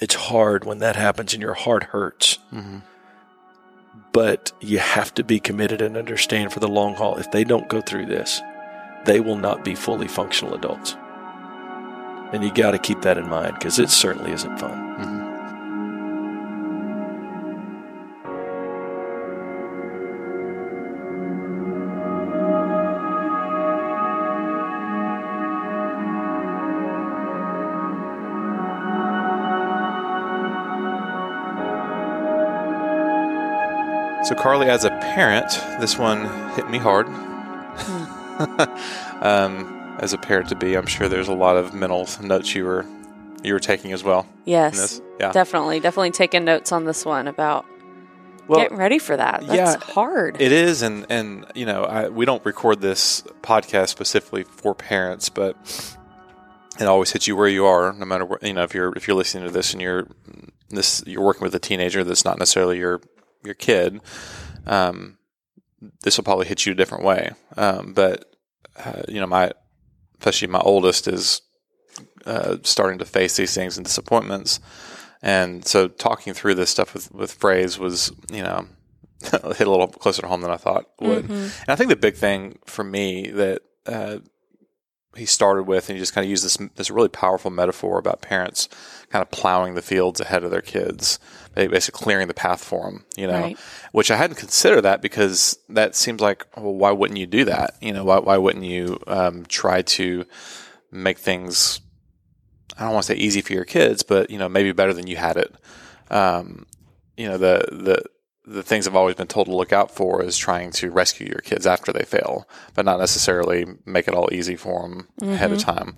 It's 0.00 0.14
hard 0.14 0.64
when 0.64 0.78
that 0.78 0.96
happens 0.96 1.34
and 1.34 1.42
your 1.42 1.54
heart 1.54 1.84
hurts 1.84 2.38
but 4.12 4.52
you 4.60 4.78
have 4.78 5.14
to 5.14 5.24
be 5.24 5.40
committed 5.40 5.80
and 5.80 5.96
understand 5.96 6.52
for 6.52 6.60
the 6.60 6.68
long 6.68 6.94
haul. 6.94 7.16
If 7.16 7.30
they 7.30 7.44
don't 7.44 7.68
go 7.68 7.80
through 7.80 8.06
this, 8.06 8.40
they 9.04 9.20
will 9.20 9.36
not 9.36 9.64
be 9.64 9.74
fully 9.74 10.08
functional 10.08 10.54
adults. 10.54 10.96
And 12.32 12.42
you 12.44 12.52
got 12.52 12.70
to 12.70 12.78
keep 12.78 13.02
that 13.02 13.18
in 13.18 13.28
mind 13.28 13.54
because 13.54 13.78
it 13.78 13.90
certainly 13.90 14.32
isn't 14.32 14.58
fun. 14.58 14.78
Mm-hmm. 14.98 15.11
So, 34.32 34.38
Carly, 34.38 34.70
as 34.70 34.86
a 34.86 34.88
parent, 34.88 35.50
this 35.78 35.98
one 35.98 36.24
hit 36.54 36.70
me 36.70 36.78
hard. 36.78 37.06
um, 39.20 39.98
as 40.00 40.14
a 40.14 40.18
parent 40.18 40.48
to 40.48 40.54
be, 40.54 40.74
I'm 40.74 40.86
sure 40.86 41.06
there's 41.06 41.28
a 41.28 41.34
lot 41.34 41.58
of 41.58 41.74
mental 41.74 42.08
notes 42.22 42.54
you 42.54 42.64
were 42.64 42.86
you 43.42 43.52
were 43.52 43.60
taking 43.60 43.92
as 43.92 44.02
well. 44.02 44.26
Yes. 44.46 45.02
Yeah. 45.20 45.32
Definitely. 45.32 45.80
Definitely 45.80 46.12
taking 46.12 46.46
notes 46.46 46.72
on 46.72 46.86
this 46.86 47.04
one 47.04 47.28
about 47.28 47.66
Well, 48.48 48.60
getting 48.60 48.78
ready 48.78 48.98
for 48.98 49.14
that. 49.14 49.46
That's 49.46 49.86
yeah, 49.86 49.92
hard. 49.92 50.40
It 50.40 50.50
is, 50.50 50.80
and 50.80 51.04
and 51.10 51.44
you 51.54 51.66
know, 51.66 51.84
I, 51.84 52.08
we 52.08 52.24
don't 52.24 52.42
record 52.46 52.80
this 52.80 53.24
podcast 53.42 53.88
specifically 53.88 54.44
for 54.44 54.74
parents, 54.74 55.28
but 55.28 55.58
it 56.80 56.86
always 56.86 57.12
hits 57.12 57.26
you 57.26 57.36
where 57.36 57.48
you 57.48 57.66
are, 57.66 57.92
no 57.92 58.06
matter 58.06 58.24
what. 58.24 58.42
You 58.42 58.54
know, 58.54 58.62
if 58.62 58.74
you're 58.74 58.94
if 58.96 59.06
you're 59.06 59.16
listening 59.18 59.44
to 59.44 59.50
this 59.50 59.74
and 59.74 59.82
you're 59.82 60.06
this 60.70 61.04
you're 61.06 61.22
working 61.22 61.42
with 61.42 61.54
a 61.54 61.58
teenager 61.58 62.02
that's 62.02 62.24
not 62.24 62.38
necessarily 62.38 62.78
your 62.78 63.02
your 63.44 63.54
kid, 63.54 64.00
um, 64.66 65.18
this 66.02 66.16
will 66.16 66.24
probably 66.24 66.46
hit 66.46 66.64
you 66.66 66.72
a 66.72 66.76
different 66.76 67.04
way. 67.04 67.30
Um, 67.56 67.92
but 67.92 68.34
uh, 68.84 69.02
you 69.08 69.20
know, 69.20 69.26
my 69.26 69.52
especially 70.18 70.48
my 70.48 70.60
oldest 70.60 71.08
is 71.08 71.42
uh, 72.26 72.56
starting 72.62 72.98
to 72.98 73.04
face 73.04 73.36
these 73.36 73.54
things 73.54 73.76
and 73.76 73.84
disappointments. 73.84 74.60
And 75.20 75.64
so 75.64 75.88
talking 75.88 76.34
through 76.34 76.54
this 76.56 76.70
stuff 76.70 76.94
with, 76.94 77.12
with 77.12 77.38
Fraze 77.38 77.78
was, 77.78 78.12
you 78.30 78.42
know, 78.42 78.66
hit 79.22 79.66
a 79.66 79.70
little 79.70 79.88
closer 79.88 80.22
to 80.22 80.28
home 80.28 80.40
than 80.40 80.50
I 80.50 80.56
thought 80.56 80.86
would. 81.00 81.28
And 81.30 81.68
I 81.68 81.76
think 81.76 81.90
the 81.90 81.96
big 81.96 82.16
thing 82.16 82.58
for 82.66 82.82
me 82.82 83.30
that 83.30 83.62
uh, 83.86 84.18
he 85.16 85.26
started 85.26 85.64
with, 85.64 85.88
and 85.88 85.96
he 85.96 86.00
just 86.02 86.14
kind 86.14 86.24
of 86.24 86.30
used 86.30 86.44
this 86.44 86.56
this 86.76 86.90
really 86.90 87.08
powerful 87.08 87.50
metaphor 87.50 87.98
about 87.98 88.22
parents 88.22 88.68
kind 89.10 89.22
of 89.22 89.30
plowing 89.30 89.74
the 89.74 89.82
fields 89.82 90.20
ahead 90.20 90.42
of 90.42 90.50
their 90.50 90.62
kids, 90.62 91.18
basically 91.54 92.02
clearing 92.02 92.28
the 92.28 92.34
path 92.34 92.64
for 92.64 92.84
them. 92.84 93.04
You 93.16 93.26
know, 93.26 93.40
Right. 93.40 93.58
which 93.92 94.10
I 94.10 94.16
hadn't 94.16 94.36
considered 94.36 94.80
that 94.82 95.02
because 95.02 95.58
that 95.68 95.94
seems 95.94 96.20
like, 96.22 96.46
well, 96.56 96.72
why 96.74 96.92
wouldn't 96.92 97.18
you 97.18 97.26
do 97.26 97.44
that? 97.44 97.74
You 97.80 97.92
know, 97.92 98.04
why 98.04 98.18
why 98.20 98.38
wouldn't 98.38 98.64
you 98.64 98.98
um, 99.06 99.44
try 99.46 99.82
to 99.82 100.24
make 100.90 101.18
things 101.18 101.80
I 102.78 102.84
don't 102.84 102.94
want 102.94 103.04
to 103.06 103.12
say 103.12 103.18
easy 103.18 103.42
for 103.42 103.52
your 103.52 103.66
kids, 103.66 104.02
but 104.02 104.30
you 104.30 104.38
know 104.38 104.48
maybe 104.48 104.72
better 104.72 104.94
than 104.94 105.06
you 105.06 105.16
had 105.16 105.36
it. 105.36 105.54
Um, 106.10 106.64
you 107.18 107.28
know 107.28 107.36
the 107.36 107.66
the 107.70 108.02
the 108.44 108.62
things 108.62 108.86
I've 108.86 108.96
always 108.96 109.14
been 109.14 109.28
told 109.28 109.46
to 109.46 109.54
look 109.54 109.72
out 109.72 109.90
for 109.90 110.22
is 110.22 110.36
trying 110.36 110.72
to 110.72 110.90
rescue 110.90 111.28
your 111.28 111.40
kids 111.40 111.66
after 111.66 111.92
they 111.92 112.04
fail, 112.04 112.48
but 112.74 112.84
not 112.84 112.98
necessarily 112.98 113.66
make 113.86 114.08
it 114.08 114.14
all 114.14 114.28
easy 114.32 114.56
for 114.56 114.82
them 114.82 115.08
ahead 115.20 115.52
of 115.52 115.58
time. 115.58 115.94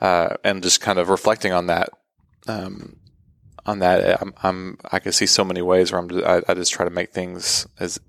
Uh, 0.00 0.36
and 0.42 0.62
just 0.62 0.80
kind 0.80 0.98
of 0.98 1.08
reflecting 1.10 1.52
on 1.52 1.66
that, 1.66 1.90
um, 2.48 2.96
on 3.66 3.78
that, 3.80 4.20
I'm, 4.20 4.34
I'm 4.42 4.78
I 4.90 4.98
can 4.98 5.12
see 5.12 5.26
so 5.26 5.44
many 5.44 5.62
ways 5.62 5.92
where 5.92 6.00
I'm 6.00 6.10
I, 6.24 6.42
I 6.48 6.54
just 6.54 6.72
try 6.72 6.84
to 6.84 6.90
make 6.90 7.12
things 7.12 7.66
as 7.78 8.00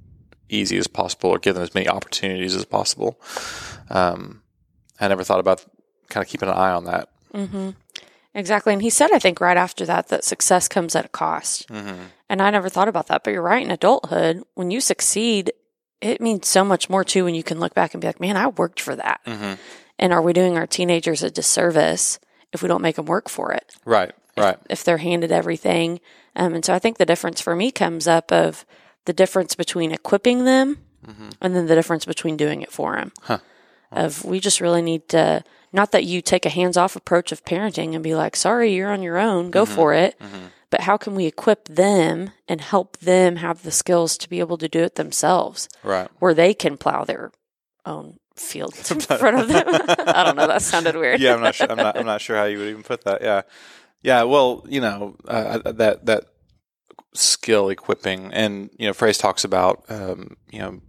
easy 0.50 0.78
as 0.78 0.88
possible 0.88 1.30
or 1.30 1.38
give 1.38 1.56
them 1.56 1.64
as 1.64 1.76
many 1.76 1.88
opportunities 1.88 2.56
as 2.56 2.66
possible. 2.66 3.20
Um, 3.90 4.42
I 5.00 5.08
never 5.08 5.24
thought 5.24 5.40
about 5.40 5.64
kind 6.10 6.24
of 6.24 6.30
keeping 6.30 6.50
an 6.50 6.56
eye 6.56 6.72
on 6.72 6.86
that. 6.86 7.10
hmm 7.34 7.72
Exactly. 8.36 8.74
And 8.74 8.82
he 8.82 8.90
said, 8.90 9.12
I 9.14 9.20
think, 9.20 9.40
right 9.40 9.58
after 9.58 9.86
that, 9.86 10.08
that 10.08 10.24
success 10.24 10.68
comes 10.68 10.96
at 10.96 11.06
a 11.06 11.10
cost. 11.10 11.68
Mm-hmm. 11.70 12.02
And 12.34 12.42
I 12.42 12.50
never 12.50 12.68
thought 12.68 12.88
about 12.88 13.08
that. 13.08 13.24
But 13.24 13.30
you're 13.30 13.44
right. 13.44 13.64
In 13.64 13.70
adulthood, 13.70 14.42
when 14.56 14.72
you 14.72 14.82
succeed, 14.82 15.54
it 16.02 16.20
means 16.20 16.48
so 16.48 16.66
much 16.66 16.90
more 16.90 17.04
too 17.04 17.26
when 17.26 17.36
you 17.36 17.44
can 17.44 17.60
look 17.60 17.76
back 17.76 17.94
and 17.94 18.02
be 18.02 18.08
like, 18.08 18.20
man, 18.20 18.36
I 18.36 18.48
worked 18.48 18.82
for 18.82 18.96
that. 18.96 19.22
Mm-hmm. 19.28 19.54
And 20.00 20.12
are 20.12 20.22
we 20.22 20.34
doing 20.34 20.58
our 20.58 20.66
teenagers 20.66 21.22
a 21.22 21.30
disservice 21.30 22.20
if 22.52 22.64
we 22.64 22.68
don't 22.68 22.82
make 22.82 22.96
them 22.96 23.06
work 23.06 23.30
for 23.30 23.54
it? 23.54 23.76
Right, 23.86 24.14
right. 24.36 24.58
if 24.68 24.84
they're 24.84 24.98
handed 24.98 25.32
everything. 25.32 26.00
Um, 26.36 26.56
and 26.56 26.66
so 26.66 26.74
I 26.74 26.80
think 26.80 26.98
the 26.98 27.06
difference 27.06 27.40
for 27.40 27.56
me 27.56 27.70
comes 27.70 28.08
up 28.08 28.32
of 28.32 28.66
the 29.06 29.14
difference 29.14 29.54
between 29.54 29.92
equipping 29.92 30.44
them 30.44 30.80
and 31.40 31.56
then 31.56 31.68
the 31.68 31.76
difference 31.76 32.06
between 32.06 32.36
doing 32.36 32.64
it 32.64 32.72
for 32.72 32.96
them. 32.96 33.12
Huh. 33.22 33.38
Of 33.92 34.26
we 34.26 34.40
just 34.40 34.60
really 34.60 34.82
need 34.82 35.08
to, 35.10 35.44
not 35.72 35.92
that 35.92 36.06
you 36.06 36.20
take 36.24 36.48
a 36.48 36.50
hands 36.50 36.78
off 36.78 36.96
approach 36.96 37.32
of 37.32 37.46
parenting 37.46 37.94
and 37.94 38.04
be 38.04 38.16
like, 38.16 38.36
sorry, 38.36 38.74
you're 38.74 38.92
on 38.92 39.04
your 39.04 39.20
own, 39.20 39.52
go 39.52 39.68
for 39.68 39.94
it. 39.94 40.20
But 40.74 40.82
how 40.82 40.98
can 40.98 41.14
we 41.14 41.28
equip 41.28 41.66
them 41.68 42.32
and 42.48 42.60
help 42.60 42.98
them 42.98 43.36
have 43.36 43.62
the 43.62 43.70
skills 43.72 44.18
to 44.18 44.28
be 44.28 44.40
able 44.40 44.58
to 44.58 44.68
do 44.68 44.80
it 44.82 44.96
themselves 44.96 45.70
Right. 45.84 46.08
where 46.18 46.34
they 46.34 46.56
can 46.56 46.78
plow 46.78 47.04
their 47.06 47.32
own 47.86 48.18
fields 48.36 48.90
in 48.94 49.00
front 49.00 49.38
of 49.40 49.48
them? 49.50 49.66
I 50.20 50.24
don't 50.24 50.36
know. 50.36 50.48
That 50.48 50.64
sounded 50.64 50.96
weird. 50.96 51.20
yeah, 51.20 51.36
I'm 51.36 51.42
not 51.42 51.54
sure. 51.54 51.68
I'm 51.70 51.78
not. 51.78 51.96
I'm 51.96 52.08
not 52.08 52.22
sure 52.22 52.36
how 52.38 52.46
you 52.46 52.58
would 52.58 52.70
even 52.70 52.82
put 52.82 53.04
that. 53.04 53.22
Yeah, 53.22 53.42
yeah. 54.02 54.24
Well, 54.24 54.66
you 54.68 54.82
know 54.82 55.16
uh, 55.28 55.60
that 55.74 56.08
that 56.08 56.24
skill 57.14 57.70
equipping, 57.70 58.34
and 58.34 58.72
you 58.80 58.88
know, 58.88 58.94
Fraze 58.94 59.20
talks 59.20 59.44
about 59.44 59.84
um, 59.90 60.38
you 60.52 60.58
know 60.58 60.80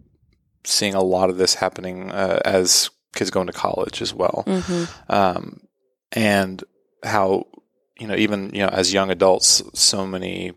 seeing 0.64 0.94
a 0.94 1.02
lot 1.02 1.28
of 1.28 1.36
this 1.36 1.56
happening 1.56 2.10
uh, 2.10 2.40
as 2.46 2.88
kids 3.14 3.30
going 3.30 3.48
to 3.48 3.52
college 3.52 4.00
as 4.00 4.14
well. 4.14 4.44
hmm 4.46 4.84
Um, 5.10 5.60
and 6.12 6.64
how 7.02 7.44
you 7.98 8.06
know 8.06 8.16
even 8.16 8.50
you 8.54 8.62
know 8.62 8.68
as 8.68 8.92
young 8.92 9.10
adults, 9.10 9.62
so 9.74 10.06
many 10.06 10.52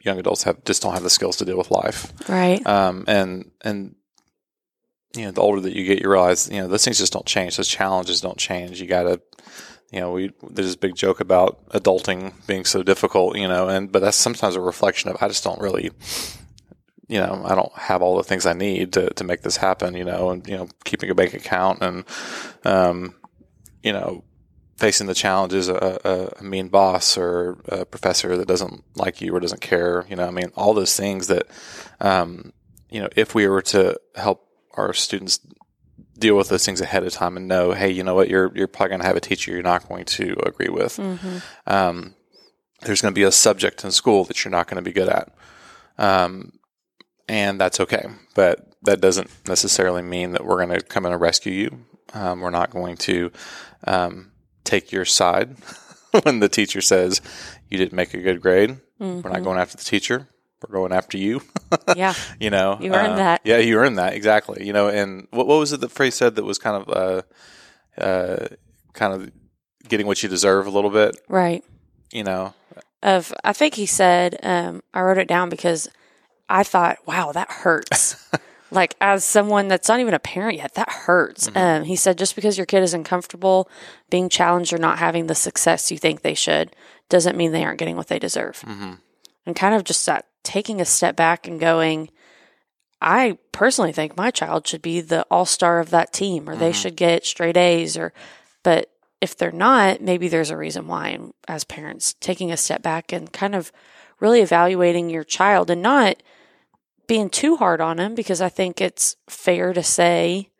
young 0.00 0.18
adults 0.18 0.42
have 0.44 0.64
just 0.64 0.82
don't 0.82 0.94
have 0.94 1.02
the 1.02 1.10
skills 1.10 1.36
to 1.36 1.44
deal 1.44 1.58
with 1.58 1.70
life. 1.70 2.12
Right. 2.28 2.64
Um, 2.66 3.04
and 3.06 3.50
and 3.62 3.94
you 5.16 5.24
know, 5.24 5.30
the 5.30 5.40
older 5.40 5.60
that 5.60 5.74
you 5.74 5.84
get, 5.84 6.00
you 6.00 6.10
realize 6.10 6.50
you 6.50 6.60
know 6.60 6.68
those 6.68 6.84
things 6.84 6.98
just 6.98 7.12
don't 7.12 7.26
change. 7.26 7.56
Those 7.56 7.68
challenges 7.68 8.20
don't 8.20 8.38
change. 8.38 8.80
You 8.80 8.86
got 8.86 9.04
to, 9.04 9.20
you 9.90 10.00
know, 10.00 10.12
we 10.12 10.30
there's 10.50 10.68
this 10.68 10.76
big 10.76 10.94
joke 10.94 11.20
about 11.20 11.66
adulting 11.70 12.32
being 12.46 12.64
so 12.64 12.82
difficult, 12.82 13.36
you 13.36 13.48
know, 13.48 13.68
and 13.68 13.90
but 13.90 14.00
that's 14.00 14.16
sometimes 14.16 14.56
a 14.56 14.60
reflection 14.60 15.10
of 15.10 15.22
I 15.22 15.28
just 15.28 15.44
don't 15.44 15.60
really, 15.60 15.90
you 17.08 17.18
know, 17.18 17.42
I 17.44 17.54
don't 17.54 17.72
have 17.72 18.02
all 18.02 18.16
the 18.16 18.22
things 18.22 18.44
I 18.44 18.52
need 18.52 18.92
to 18.94 19.10
to 19.14 19.24
make 19.24 19.42
this 19.42 19.56
happen, 19.56 19.94
you 19.94 20.04
know, 20.04 20.30
and 20.30 20.46
you 20.46 20.56
know, 20.56 20.68
keeping 20.84 21.10
a 21.10 21.14
bank 21.14 21.32
account 21.34 21.82
and, 21.82 22.04
um, 22.64 23.14
you 23.82 23.92
know, 23.92 24.24
facing 24.78 25.08
the 25.08 25.14
challenges 25.14 25.68
a, 25.68 26.32
a, 26.38 26.42
mean 26.42 26.68
boss 26.68 27.18
or 27.18 27.58
a 27.68 27.84
professor 27.84 28.36
that 28.36 28.46
doesn't 28.46 28.84
like 28.96 29.20
you 29.20 29.34
or 29.34 29.40
doesn't 29.40 29.60
care 29.60 30.06
you 30.08 30.16
know 30.16 30.26
i 30.26 30.30
mean 30.30 30.50
all 30.54 30.72
those 30.72 30.96
things 30.96 31.26
that 31.26 31.46
um, 32.00 32.52
you 32.88 33.00
know 33.00 33.08
if 33.16 33.34
we 33.34 33.46
were 33.48 33.60
to 33.60 33.98
help 34.14 34.46
our 34.74 34.92
students 34.92 35.40
deal 36.18 36.36
with 36.36 36.48
those 36.48 36.64
things 36.64 36.80
ahead 36.80 37.04
of 37.04 37.12
time 37.12 37.36
and 37.36 37.48
know 37.48 37.72
hey 37.72 37.90
you 37.90 38.04
know 38.04 38.14
what 38.14 38.28
you're 38.28 38.52
you're 38.56 38.68
probably 38.68 38.90
going 38.90 39.00
to 39.00 39.06
have 39.06 39.16
a 39.16 39.20
teacher 39.20 39.52
you're 39.52 39.62
not 39.62 39.88
going 39.88 40.04
to 40.04 40.36
agree 40.46 40.68
with 40.68 40.96
Mm-hmm. 40.96 41.38
um, 41.66 42.14
there's 42.82 43.02
going 43.02 43.12
to 43.12 43.18
be 43.18 43.24
a 43.24 43.32
subject 43.32 43.84
in 43.84 43.90
school 43.90 44.24
that 44.24 44.44
you're 44.44 44.52
not 44.52 44.68
going 44.68 44.76
to 44.76 44.88
be 44.88 44.92
good 44.92 45.08
at 45.08 45.34
um, 45.98 46.52
and 47.28 47.60
that's 47.60 47.80
okay 47.80 48.06
but 48.34 48.72
that 48.82 49.00
doesn't 49.00 49.28
necessarily 49.48 50.02
mean 50.02 50.32
that 50.32 50.44
we're 50.44 50.64
going 50.64 50.78
to 50.78 50.84
come 50.84 51.04
in 51.04 51.12
and 51.12 51.20
rescue 51.20 51.52
you 51.52 51.84
um, 52.14 52.40
we're 52.40 52.50
not 52.50 52.70
going 52.70 52.96
to 52.96 53.32
um, 53.88 54.30
take 54.68 54.92
your 54.92 55.04
side 55.04 55.56
when 56.22 56.40
the 56.40 56.48
teacher 56.48 56.80
says 56.80 57.20
you 57.68 57.78
didn't 57.78 57.94
make 57.94 58.14
a 58.14 58.20
good 58.20 58.40
grade. 58.40 58.78
We're 58.98 59.20
not 59.30 59.44
going 59.44 59.58
after 59.58 59.76
the 59.76 59.84
teacher. 59.84 60.28
We're 60.66 60.72
going 60.74 60.92
after 60.92 61.16
you. 61.18 61.40
Yeah. 61.96 62.14
you 62.40 62.50
know, 62.50 62.78
You 62.80 62.92
earned 62.94 63.12
Uh, 63.14 63.16
that. 63.16 63.40
Yeah, 63.44 63.58
you 63.58 63.76
earned 63.78 63.98
that 63.98 64.14
exactly. 64.14 64.66
You 64.66 64.72
know, 64.72 64.88
and 64.88 65.26
what 65.30 65.46
what 65.46 65.58
was 65.58 65.72
it 65.72 65.80
that 65.80 65.90
Fraze 65.94 66.14
said 66.14 66.34
that 66.36 66.44
was 66.44 66.58
kind 66.58 66.76
of 66.82 66.88
uh, 66.88 68.02
uh, 68.02 68.46
kind 68.94 69.12
of 69.14 69.30
getting 69.88 70.06
what 70.06 70.22
you 70.22 70.28
deserve 70.28 70.66
a 70.66 70.70
little 70.70 70.90
bit. 70.90 71.16
Right. 71.28 71.62
You 72.12 72.24
know, 72.24 72.54
Of 73.02 73.32
I 73.44 73.52
think 73.52 73.74
he 73.74 73.86
said, 73.86 74.38
um, 74.42 74.82
I 74.94 75.00
wrote 75.02 75.18
it 75.18 75.28
down 75.28 75.48
because 75.50 75.88
I 76.48 76.62
thought, 76.64 76.96
wow, 77.06 77.32
that 77.32 77.50
hurts. 77.50 78.16
like 78.70 78.94
as 79.00 79.24
someone 79.24 79.68
that's 79.68 79.88
not 79.88 80.00
even 80.00 80.14
a 80.14 80.18
parent 80.18 80.56
yet, 80.56 80.74
that 80.74 80.90
hurts. 80.90 81.48
Mm-hmm. 81.48 81.58
Um, 81.58 81.84
he 81.84 81.96
said, 81.96 82.18
just 82.18 82.36
because 82.36 82.56
your 82.56 82.66
kid 82.66 82.82
is 82.82 82.94
uncomfortable 82.94 83.68
being 84.10 84.28
challenged 84.28 84.72
or 84.72 84.78
not 84.78 84.98
having 84.98 85.26
the 85.26 85.34
success 85.34 85.90
you 85.90 85.98
think 85.98 86.22
they 86.22 86.34
should, 86.34 86.74
doesn't 87.08 87.36
mean 87.36 87.52
they 87.52 87.64
aren't 87.64 87.78
getting 87.78 87.96
what 87.96 88.08
they 88.08 88.18
deserve. 88.18 88.60
Mm-hmm. 88.66 88.94
And 89.46 89.56
kind 89.56 89.74
of 89.74 89.84
just 89.84 90.04
that 90.06 90.26
taking 90.42 90.80
a 90.80 90.84
step 90.84 91.16
back 91.16 91.46
and 91.46 91.58
going, 91.58 92.10
I 93.00 93.38
personally 93.52 93.92
think 93.92 94.16
my 94.16 94.30
child 94.30 94.66
should 94.66 94.82
be 94.82 95.00
the 95.00 95.24
all 95.30 95.46
star 95.46 95.80
of 95.80 95.90
that 95.90 96.12
team, 96.12 96.48
or 96.48 96.56
they 96.56 96.70
mm-hmm. 96.70 96.80
should 96.80 96.96
get 96.96 97.24
straight 97.24 97.56
A's, 97.56 97.96
or 97.96 98.12
but 98.62 98.90
if 99.20 99.36
they're 99.36 99.50
not, 99.50 100.00
maybe 100.00 100.28
there's 100.28 100.50
a 100.50 100.56
reason 100.56 100.86
why. 100.86 101.08
And 101.08 101.32
as 101.46 101.64
parents, 101.64 102.14
taking 102.20 102.52
a 102.52 102.56
step 102.56 102.82
back 102.82 103.12
and 103.12 103.32
kind 103.32 103.54
of 103.54 103.72
really 104.20 104.40
evaluating 104.40 105.10
your 105.10 105.24
child 105.24 105.70
and 105.70 105.82
not 105.82 106.22
being 107.08 107.30
too 107.30 107.56
hard 107.56 107.80
on 107.80 107.96
them 107.96 108.14
because 108.14 108.40
I 108.40 108.48
think 108.48 108.80
it's 108.80 109.16
fair 109.28 109.72
to 109.72 109.82
say, 109.82 110.50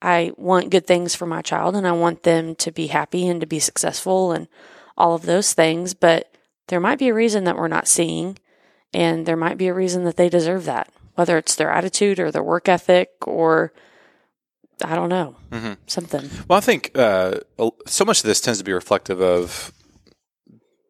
I 0.00 0.32
want 0.36 0.70
good 0.70 0.86
things 0.86 1.16
for 1.16 1.26
my 1.26 1.42
child 1.42 1.74
and 1.74 1.88
I 1.88 1.92
want 1.92 2.22
them 2.22 2.54
to 2.56 2.70
be 2.70 2.86
happy 2.86 3.26
and 3.26 3.40
to 3.40 3.46
be 3.46 3.58
successful 3.58 4.30
and 4.30 4.46
all 4.96 5.14
of 5.14 5.22
those 5.22 5.54
things. 5.54 5.94
But 5.94 6.32
there 6.68 6.78
might 6.78 7.00
be 7.00 7.08
a 7.08 7.14
reason 7.14 7.44
that 7.44 7.56
we're 7.56 7.66
not 7.66 7.88
seeing, 7.88 8.38
and 8.92 9.26
there 9.26 9.36
might 9.36 9.58
be 9.58 9.66
a 9.66 9.74
reason 9.74 10.04
that 10.04 10.16
they 10.16 10.28
deserve 10.28 10.66
that, 10.66 10.92
whether 11.14 11.36
it's 11.36 11.56
their 11.56 11.70
attitude 11.70 12.20
or 12.20 12.30
their 12.30 12.44
work 12.44 12.68
ethic 12.68 13.10
or 13.26 13.72
I 14.84 14.94
don't 14.94 15.08
know, 15.08 15.34
something. 15.86 16.30
Well, 16.46 16.58
I 16.58 16.60
think 16.60 16.92
uh, 16.94 17.40
so 17.86 18.04
much 18.04 18.20
of 18.20 18.26
this 18.26 18.40
tends 18.40 18.58
to 18.58 18.64
be 18.64 18.72
reflective 18.72 19.20
of 19.20 19.72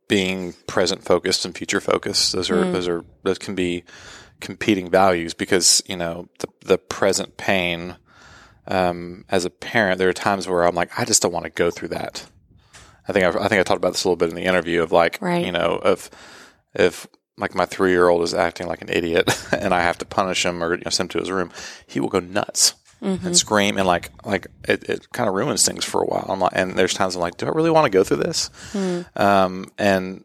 being 0.08 0.54
present 0.66 1.04
focused 1.04 1.46
and 1.46 1.56
future 1.56 1.80
focused. 1.80 2.32
Those 2.32 2.50
are 2.50 2.70
those 2.70 2.88
are 2.88 3.04
those 3.22 3.38
can 3.38 3.54
be 3.54 3.84
competing 4.40 4.90
values 4.90 5.34
because 5.34 5.82
you 5.86 5.96
know 5.96 6.28
the 6.40 6.48
the 6.64 6.78
present 6.78 7.36
pain. 7.36 7.96
Um, 8.70 9.24
as 9.30 9.46
a 9.46 9.50
parent, 9.50 9.98
there 9.98 10.10
are 10.10 10.12
times 10.12 10.46
where 10.46 10.62
I'm 10.64 10.74
like, 10.74 10.90
I 10.98 11.06
just 11.06 11.22
don't 11.22 11.32
want 11.32 11.44
to 11.44 11.50
go 11.50 11.70
through 11.70 11.88
that. 11.88 12.26
I 13.08 13.12
think 13.14 13.24
I've, 13.24 13.34
I 13.36 13.48
think 13.48 13.60
I 13.60 13.62
talked 13.62 13.78
about 13.78 13.92
this 13.94 14.04
a 14.04 14.08
little 14.08 14.16
bit 14.16 14.28
in 14.28 14.34
the 14.34 14.44
interview 14.44 14.82
of 14.82 14.92
like, 14.92 15.16
Right. 15.22 15.46
you 15.46 15.52
know, 15.52 15.78
of 15.82 16.10
if 16.74 17.06
like 17.38 17.54
my 17.54 17.64
three 17.64 17.92
year 17.92 18.10
old 18.10 18.22
is 18.22 18.34
acting 18.34 18.66
like 18.66 18.82
an 18.82 18.90
idiot 18.90 19.30
and 19.58 19.72
I 19.72 19.80
have 19.80 19.96
to 19.98 20.04
punish 20.04 20.44
him 20.44 20.62
or 20.62 20.74
you 20.74 20.82
know, 20.84 20.90
send 20.90 21.06
him 21.06 21.12
to 21.12 21.18
his 21.20 21.30
room, 21.30 21.50
he 21.86 21.98
will 21.98 22.10
go 22.10 22.20
nuts 22.20 22.74
and 23.00 23.34
scream 23.34 23.78
and 23.78 23.86
like 23.86 24.10
like 24.26 24.48
it, 24.68 24.84
it 24.90 25.10
kind 25.12 25.30
of 25.30 25.34
ruins 25.34 25.64
things 25.66 25.86
for 25.86 26.02
a 26.02 26.06
while. 26.06 26.26
I'm 26.28 26.40
like, 26.40 26.52
and 26.54 26.76
there's 26.76 26.92
times 26.92 27.14
I'm 27.14 27.22
like, 27.22 27.38
do 27.38 27.46
I 27.46 27.50
really 27.50 27.70
want 27.70 27.86
to 27.86 27.90
go 27.90 28.04
through 28.04 28.18
this? 28.18 28.50
Um, 29.16 29.70
and 29.78 30.24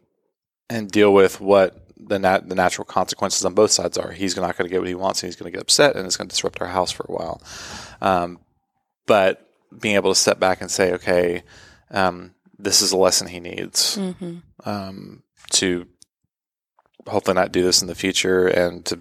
and 0.68 0.90
deal 0.90 1.14
with 1.14 1.40
what 1.40 1.83
the 2.06 2.18
nat- 2.18 2.48
the 2.48 2.54
natural 2.54 2.84
consequences 2.84 3.44
on 3.44 3.54
both 3.54 3.70
sides 3.70 3.98
are. 3.98 4.12
He's 4.12 4.36
not 4.36 4.56
going 4.56 4.68
to 4.68 4.72
get 4.72 4.80
what 4.80 4.88
he 4.88 4.94
wants, 4.94 5.22
and 5.22 5.28
he's 5.28 5.36
going 5.36 5.50
to 5.50 5.56
get 5.56 5.62
upset, 5.62 5.96
and 5.96 6.06
it's 6.06 6.16
going 6.16 6.28
to 6.28 6.32
disrupt 6.32 6.60
our 6.60 6.68
house 6.68 6.90
for 6.90 7.06
a 7.08 7.12
while. 7.12 7.42
Um, 8.00 8.38
but 9.06 9.48
being 9.78 9.96
able 9.96 10.10
to 10.12 10.18
step 10.18 10.38
back 10.38 10.60
and 10.60 10.70
say, 10.70 10.92
okay, 10.94 11.42
um, 11.90 12.34
this 12.58 12.82
is 12.82 12.92
a 12.92 12.96
lesson 12.96 13.26
he 13.28 13.40
needs 13.40 13.98
um, 14.64 15.22
to 15.50 15.86
hopefully 17.06 17.34
not 17.34 17.52
do 17.52 17.62
this 17.62 17.82
in 17.82 17.88
the 17.88 17.94
future 17.94 18.46
and 18.46 18.84
to 18.86 19.00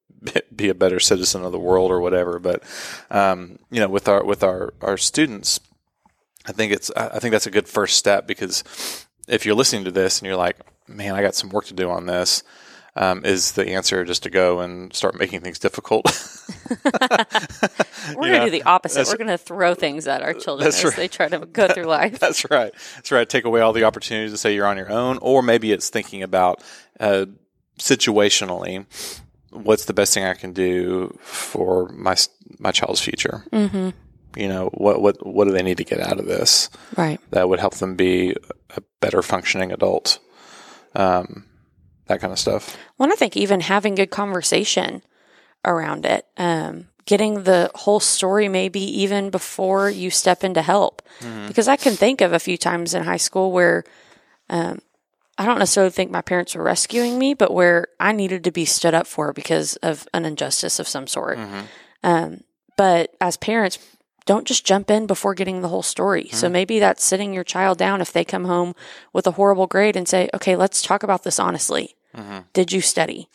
be- 0.54 0.68
a 0.68 0.74
better 0.74 1.00
citizen 1.00 1.44
of 1.44 1.52
the 1.52 1.58
world 1.58 1.90
or 1.90 2.00
whatever. 2.00 2.38
But 2.38 2.62
um, 3.10 3.58
you 3.70 3.80
know, 3.80 3.88
with 3.88 4.08
our 4.08 4.24
with 4.24 4.42
our 4.42 4.74
our 4.80 4.96
students, 4.96 5.60
I 6.46 6.52
think 6.52 6.72
it's 6.72 6.90
I 6.96 7.18
think 7.18 7.32
that's 7.32 7.46
a 7.46 7.50
good 7.50 7.68
first 7.68 7.96
step 7.96 8.26
because 8.26 9.06
if 9.28 9.46
you're 9.46 9.54
listening 9.54 9.84
to 9.84 9.90
this 9.90 10.18
and 10.18 10.26
you're 10.26 10.36
like, 10.36 10.56
man, 10.88 11.14
I 11.14 11.22
got 11.22 11.34
some 11.34 11.50
work 11.50 11.66
to 11.66 11.74
do 11.74 11.90
on 11.90 12.06
this. 12.06 12.42
Um, 12.94 13.24
is 13.24 13.52
the 13.52 13.70
answer 13.70 14.04
just 14.04 14.22
to 14.24 14.30
go 14.30 14.60
and 14.60 14.94
start 14.94 15.18
making 15.18 15.40
things 15.40 15.58
difficult? 15.58 16.04
We're 16.84 18.28
going 18.28 18.40
to 18.40 18.44
do 18.44 18.50
the 18.50 18.64
opposite. 18.64 19.06
We're 19.06 19.16
going 19.16 19.28
to 19.28 19.38
throw 19.38 19.74
things 19.74 20.06
at 20.06 20.20
our 20.20 20.34
children 20.34 20.68
as 20.68 20.84
right. 20.84 20.94
they 20.94 21.08
try 21.08 21.28
to 21.28 21.38
go 21.38 21.68
through 21.68 21.84
life. 21.86 22.18
That's 22.18 22.48
right. 22.50 22.74
That's 22.96 23.10
right. 23.10 23.26
Take 23.26 23.46
away 23.46 23.62
all 23.62 23.72
the 23.72 23.84
opportunities 23.84 24.32
to 24.32 24.36
say 24.36 24.54
you're 24.54 24.66
on 24.66 24.76
your 24.76 24.92
own, 24.92 25.18
or 25.22 25.42
maybe 25.42 25.72
it's 25.72 25.88
thinking 25.88 26.22
about 26.22 26.62
uh, 27.00 27.24
situationally, 27.78 28.84
what's 29.50 29.86
the 29.86 29.94
best 29.94 30.12
thing 30.12 30.24
I 30.24 30.34
can 30.34 30.52
do 30.52 31.16
for 31.22 31.88
my 31.88 32.16
my 32.58 32.72
child's 32.72 33.00
future. 33.00 33.44
Mm-hmm. 33.52 33.90
You 34.36 34.48
know, 34.48 34.68
what 34.74 35.00
what 35.00 35.26
what 35.26 35.46
do 35.46 35.52
they 35.52 35.62
need 35.62 35.78
to 35.78 35.84
get 35.84 36.00
out 36.00 36.18
of 36.18 36.26
this 36.26 36.68
Right. 36.96 37.20
that 37.30 37.48
would 37.48 37.60
help 37.60 37.74
them 37.76 37.96
be 37.96 38.36
a 38.76 38.82
better 39.02 39.20
functioning 39.20 39.70
adult? 39.70 40.18
Um, 40.94 41.44
that 42.06 42.20
kind 42.20 42.32
of 42.32 42.38
stuff. 42.38 42.76
Well, 42.96 43.04
and 43.04 43.12
I 43.12 43.16
think 43.16 43.36
even 43.36 43.60
having 43.60 43.94
good 43.94 44.10
conversation 44.10 45.02
around 45.64 46.06
it, 46.06 46.26
um, 46.38 46.88
getting 47.04 47.42
the 47.42 47.70
whole 47.74 48.00
story 48.00 48.48
maybe 48.48 48.80
even 49.02 49.30
before 49.30 49.90
you 49.90 50.10
step 50.10 50.44
in 50.44 50.54
to 50.54 50.62
help. 50.62 51.02
Because 51.48 51.68
I 51.68 51.76
can 51.76 51.94
think 51.94 52.20
of 52.20 52.32
a 52.32 52.38
few 52.38 52.56
times 52.56 52.94
in 52.94 53.04
high 53.04 53.16
school 53.18 53.52
where 53.52 53.84
um, 54.48 54.78
I 55.38 55.46
don't 55.46 55.58
necessarily 55.58 55.90
think 55.90 56.10
my 56.10 56.22
parents 56.22 56.54
were 56.54 56.62
rescuing 56.64 57.18
me, 57.18 57.34
but 57.34 57.52
where 57.52 57.88
I 57.98 58.12
needed 58.12 58.44
to 58.44 58.50
be 58.52 58.64
stood 58.64 58.94
up 58.94 59.06
for 59.06 59.32
because 59.32 59.76
of 59.76 60.06
an 60.14 60.24
injustice 60.24 60.78
of 60.78 60.88
some 60.88 61.06
sort. 61.06 61.38
Um, 62.02 62.42
but 62.76 63.14
as 63.20 63.36
parents, 63.36 63.78
don't 64.24 64.46
just 64.46 64.64
jump 64.64 64.90
in 64.90 65.06
before 65.06 65.34
getting 65.34 65.60
the 65.60 65.68
whole 65.68 65.82
story. 65.82 66.28
So 66.30 66.46
mm-hmm. 66.46 66.52
maybe 66.52 66.78
that's 66.78 67.04
sitting 67.04 67.32
your 67.32 67.44
child 67.44 67.78
down 67.78 68.00
if 68.00 68.12
they 68.12 68.24
come 68.24 68.44
home 68.44 68.74
with 69.12 69.26
a 69.26 69.32
horrible 69.32 69.66
grade 69.66 69.96
and 69.96 70.08
say, 70.08 70.30
okay, 70.34 70.56
let's 70.56 70.82
talk 70.82 71.02
about 71.02 71.24
this 71.24 71.38
honestly. 71.38 71.96
Mm-hmm. 72.16 72.38
Did 72.52 72.72
you 72.72 72.80
study? 72.80 73.28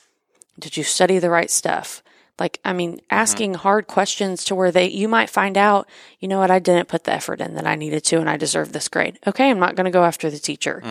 Did 0.59 0.77
you 0.77 0.83
study 0.83 1.19
the 1.19 1.29
right 1.29 1.51
stuff? 1.51 2.01
Like, 2.39 2.59
I 2.63 2.73
mean, 2.73 2.97
mm-hmm. 2.97 3.05
asking 3.09 3.53
hard 3.55 3.87
questions 3.87 4.43
to 4.45 4.55
where 4.55 4.71
they, 4.71 4.87
you 4.87 5.07
might 5.07 5.29
find 5.29 5.57
out, 5.57 5.87
you 6.19 6.27
know 6.27 6.39
what, 6.39 6.51
I 6.51 6.59
didn't 6.59 6.87
put 6.87 7.03
the 7.03 7.13
effort 7.13 7.41
in 7.41 7.55
that 7.55 7.67
I 7.67 7.75
needed 7.75 8.03
to 8.05 8.19
and 8.19 8.29
I 8.29 8.37
deserve 8.37 8.73
this 8.73 8.87
grade. 8.87 9.19
Okay, 9.25 9.49
I'm 9.49 9.59
not 9.59 9.75
going 9.75 9.85
to 9.85 9.91
go 9.91 10.03
after 10.03 10.29
the 10.29 10.39
teacher. 10.39 10.81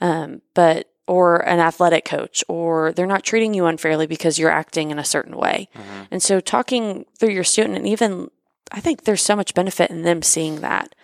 Um, 0.00 0.42
but, 0.54 0.86
or 1.06 1.38
an 1.38 1.58
athletic 1.58 2.04
coach, 2.04 2.44
or 2.46 2.92
they're 2.92 3.04
not 3.04 3.24
treating 3.24 3.52
you 3.52 3.66
unfairly 3.66 4.06
because 4.06 4.38
you're 4.38 4.48
acting 4.48 4.92
in 4.92 4.98
a 4.98 5.04
certain 5.04 5.36
way. 5.36 5.68
And 6.08 6.22
so 6.22 6.38
talking 6.38 7.04
through 7.18 7.30
your 7.30 7.42
student 7.42 7.76
and 7.76 7.86
even, 7.88 8.30
I 8.72 8.80
think 8.80 9.04
there's 9.04 9.22
so 9.22 9.34
much 9.36 9.54
benefit 9.54 9.90
in 9.90 10.02
them 10.02 10.22
seeing 10.22 10.60
that, 10.60 10.94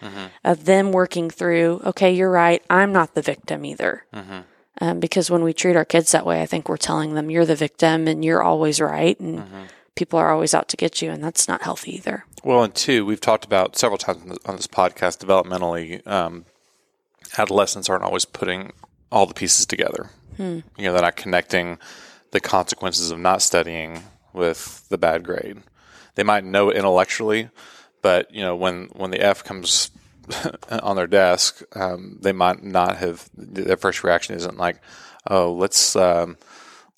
of 0.45 0.65
them 0.67 0.93
working 0.93 1.31
through, 1.31 1.81
okay, 1.85 2.13
you're 2.15 2.31
right, 2.31 2.63
I'm 2.71 2.93
not 2.93 3.15
the 3.15 3.23
victim 3.23 3.65
either. 3.65 4.05
Um, 4.81 5.01
because 5.01 5.31
when 5.31 5.43
we 5.43 5.53
treat 5.55 5.75
our 5.75 5.87
kids 5.87 6.13
that 6.13 6.27
way, 6.27 6.43
I 6.43 6.47
think 6.47 6.69
we're 6.69 6.77
telling 6.77 7.15
them 7.15 7.31
you're 7.31 7.47
the 7.47 7.55
victim 7.57 8.07
and 8.07 8.23
you're 8.25 8.43
always 8.43 8.79
right 8.81 9.19
and 9.19 9.43
people 9.95 10.19
are 10.19 10.31
always 10.31 10.53
out 10.53 10.69
to 10.69 10.77
get 10.77 11.01
you, 11.01 11.11
and 11.11 11.25
that's 11.25 11.49
not 11.49 11.63
healthy 11.63 11.95
either. 11.97 12.25
Well, 12.45 12.63
and 12.63 12.75
two, 12.75 13.07
we've 13.07 13.21
talked 13.21 13.47
about 13.47 13.77
several 13.77 13.97
times 13.99 14.39
on 14.45 14.57
this- 14.57 14.67
podcast 14.67 15.25
developmentally 15.25 16.07
um, 16.07 16.45
adolescents 17.39 17.89
aren't 17.89 18.05
always 18.05 18.25
putting 18.27 18.73
all 19.11 19.27
the 19.27 19.35
pieces 19.35 19.67
together. 19.67 20.11
You 20.39 20.63
know, 20.79 20.93
they're 20.93 21.01
not 21.01 21.17
connecting 21.17 21.79
the 22.33 22.41
consequences 22.41 23.11
of 23.11 23.19
not 23.19 23.41
studying 23.41 24.03
with 24.35 24.87
the 24.91 24.99
bad 24.99 25.25
grade. 25.25 25.63
They 26.17 26.25
might 26.25 26.45
know 26.45 26.69
it 26.71 26.77
intellectually, 26.77 27.49
but 28.03 28.35
you 28.35 28.43
know, 28.43 28.57
when 28.57 28.89
when 28.97 29.11
the 29.13 29.21
F 29.21 29.45
comes 29.45 29.91
on 30.83 30.97
their 30.97 31.07
desk, 31.07 31.63
um, 31.77 32.19
they 32.21 32.33
might 32.33 32.63
not 32.65 32.97
have. 32.97 33.29
Their 33.35 33.77
first 33.77 34.03
reaction 34.03 34.35
isn't 34.35 34.59
like, 34.59 34.81
"Oh, 35.31 35.53
let's 35.53 35.95
um, 35.95 36.37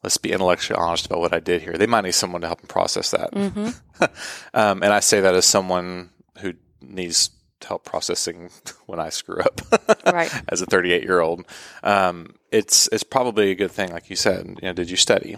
let's 0.02 0.16
be 0.16 0.32
intellectually 0.32 0.78
honest 0.80 1.06
about 1.06 1.20
what 1.20 1.34
I 1.34 1.40
did 1.40 1.62
here." 1.62 1.74
They 1.74 1.86
might 1.86 2.04
need 2.04 2.12
someone 2.14 2.40
to 2.40 2.46
help 2.46 2.60
them 2.60 2.68
process 2.68 3.10
that. 3.10 3.34
um, 4.54 4.82
and 4.82 4.92
I 4.92 5.00
say 5.00 5.20
that 5.20 5.34
as 5.34 5.44
someone 5.46 6.10
who 6.40 6.54
needs 6.80 7.30
help 7.66 7.84
processing 7.84 8.50
when 8.86 9.00
I 9.00 9.08
screw 9.10 9.40
up 9.42 9.60
Right. 10.06 10.32
as 10.48 10.62
a 10.62 10.66
38 10.66 11.02
year 11.02 11.20
old. 11.20 11.44
Um, 11.82 12.36
it's 12.52 12.88
it's 12.92 13.02
probably 13.02 13.50
a 13.50 13.54
good 13.56 13.72
thing, 13.72 13.90
like 13.92 14.08
you 14.10 14.16
said. 14.16 14.46
You 14.46 14.68
know, 14.68 14.72
did 14.72 14.88
you 14.88 14.96
study? 14.96 15.36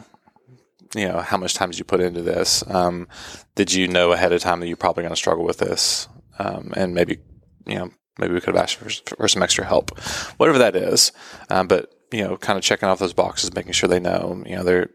You 0.94 1.08
know, 1.08 1.20
how 1.20 1.36
much 1.36 1.54
time 1.54 1.70
did 1.70 1.78
you 1.78 1.84
put 1.84 2.00
into 2.00 2.22
this? 2.22 2.64
Um, 2.68 3.06
did 3.54 3.72
you 3.72 3.86
know 3.86 4.12
ahead 4.12 4.32
of 4.32 4.40
time 4.40 4.60
that 4.60 4.66
you're 4.66 4.76
probably 4.76 5.02
going 5.02 5.14
to 5.14 5.16
struggle 5.16 5.44
with 5.44 5.58
this? 5.58 6.08
Um, 6.38 6.72
and 6.76 6.94
maybe, 6.94 7.18
you 7.66 7.76
know, 7.76 7.90
maybe 8.18 8.34
we 8.34 8.40
could 8.40 8.54
have 8.54 8.62
asked 8.62 8.76
for, 8.76 8.90
for 9.16 9.28
some 9.28 9.42
extra 9.42 9.64
help, 9.64 9.96
whatever 10.38 10.58
that 10.58 10.74
is. 10.74 11.12
Um, 11.48 11.68
but 11.68 11.92
you 12.12 12.24
know, 12.24 12.36
kind 12.36 12.56
of 12.56 12.64
checking 12.64 12.88
off 12.88 12.98
those 12.98 13.12
boxes, 13.12 13.54
making 13.54 13.72
sure 13.72 13.88
they 13.88 14.00
know. 14.00 14.42
You 14.46 14.56
know, 14.56 14.64
they're 14.64 14.90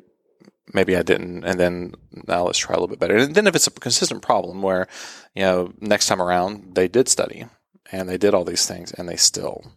maybe 0.74 0.98
I 0.98 1.02
didn't, 1.02 1.46
and 1.46 1.60
then 1.60 1.94
now 2.28 2.44
let's 2.46 2.58
try 2.58 2.74
a 2.74 2.78
little 2.78 2.90
bit 2.90 3.00
better. 3.00 3.16
And 3.16 3.36
then 3.36 3.48
if 3.48 3.56
it's 3.56 3.68
a 3.68 3.72
consistent 3.72 4.22
problem 4.22 4.62
where, 4.62 4.88
you 5.34 5.44
know, 5.44 5.72
next 5.80 6.08
time 6.08 6.22
around 6.22 6.76
they 6.76 6.88
did 6.88 7.08
study 7.08 7.46
and 7.92 8.10
they 8.10 8.18
did 8.18 8.34
all 8.34 8.44
these 8.44 8.66
things 8.66 8.92
and 8.92 9.08
they 9.08 9.16
still, 9.16 9.72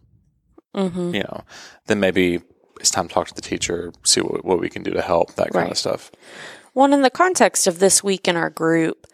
Mm-hmm. 0.75 1.15
you 1.15 1.23
know, 1.23 1.43
then 1.87 1.99
maybe 1.99 2.41
it's 2.79 2.89
time 2.91 3.07
to 3.07 3.13
talk 3.13 3.27
to 3.27 3.33
the 3.35 3.41
teacher, 3.41 3.91
see 4.03 4.21
what, 4.21 4.43
what 4.45 4.59
we 4.59 4.69
can 4.69 4.83
do 4.83 4.91
to 4.91 5.01
help, 5.01 5.35
that 5.35 5.51
kind 5.51 5.63
Right. 5.65 5.71
of 5.71 5.77
stuff. 5.77 6.11
Well, 6.73 6.91
in 6.93 7.01
the 7.01 7.09
context 7.09 7.67
of 7.67 7.79
this 7.79 8.03
week 8.03 8.27
in 8.27 8.35
our 8.35 8.49
group, 8.49 9.07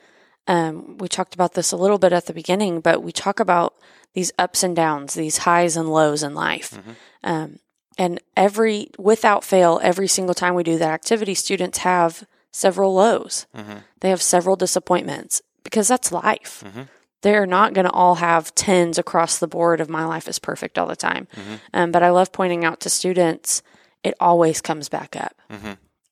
um, 0.48 0.98
we 0.98 1.08
talked 1.08 1.34
about 1.34 1.54
this 1.54 1.72
a 1.72 1.78
little 1.78 1.98
bit 1.98 2.14
at 2.14 2.26
the 2.28 2.34
beginning, 2.34 2.80
but 2.82 3.02
we 3.02 3.12
talk 3.12 3.40
about 3.40 3.74
these 4.14 4.32
ups 4.38 4.62
and 4.64 4.76
downs, 4.76 5.14
these 5.16 5.40
highs 5.40 5.76
and 5.76 5.90
lows 5.92 6.22
in 6.24 6.34
life. 6.36 6.78
Um, 7.24 7.60
and 7.98 8.20
every, 8.38 8.90
without 9.00 9.44
fail, 9.44 9.80
every 9.82 10.08
single 10.08 10.36
time 10.36 10.54
we 10.54 10.64
do 10.64 10.78
that 10.78 10.90
activity, 10.92 11.34
students 11.34 11.80
have 11.80 12.26
several 12.52 12.94
lows. 12.94 13.46
They 14.02 14.10
have 14.10 14.22
several 14.22 14.56
disappointments 14.56 15.42
because 15.64 15.88
that's 15.88 16.12
life. 16.12 16.64
They're 17.26 17.48
not 17.48 17.74
going 17.74 17.86
to 17.86 17.92
all 17.92 18.16
have 18.16 18.54
tens 18.54 19.00
across 19.00 19.40
the 19.40 19.48
board 19.48 19.82
of 19.82 19.90
my 19.90 20.06
life 20.06 20.28
is 20.28 20.38
perfect 20.40 20.78
all 20.78 20.86
the 20.88 20.96
time. 20.96 21.28
Um, 21.74 21.92
but 21.92 22.04
I 22.04 22.10
love 22.12 22.32
pointing 22.32 22.64
out 22.64 22.80
to 22.82 22.90
students, 22.90 23.64
it 24.04 24.14
always 24.20 24.62
comes 24.62 24.90
back 24.90 25.16
up. 25.16 25.34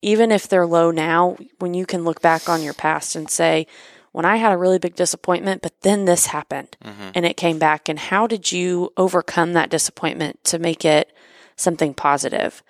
Even 0.02 0.32
if 0.32 0.48
they're 0.48 0.66
low 0.66 0.92
now, 0.92 1.38
when 1.60 1.74
you 1.76 1.86
can 1.86 2.04
look 2.04 2.20
back 2.22 2.50
on 2.50 2.64
your 2.64 2.74
past 2.74 3.16
and 3.16 3.30
say, 3.30 3.68
when 4.12 4.26
I 4.26 4.38
had 4.38 4.52
a 4.52 4.58
really 4.58 4.80
big 4.80 4.96
disappointment, 4.96 5.62
but 5.62 5.80
then 5.82 6.06
this 6.06 6.28
happened 6.28 6.76
and 7.16 7.26
it 7.26 7.38
came 7.38 7.60
back, 7.60 7.90
and 7.90 8.00
how 8.00 8.28
did 8.28 8.52
you 8.52 8.92
overcome 8.98 9.54
that 9.54 9.70
disappointment 9.70 10.44
to 10.46 10.60
make 10.60 10.84
it 10.84 11.14
something 11.56 11.94
positive? 11.94 12.64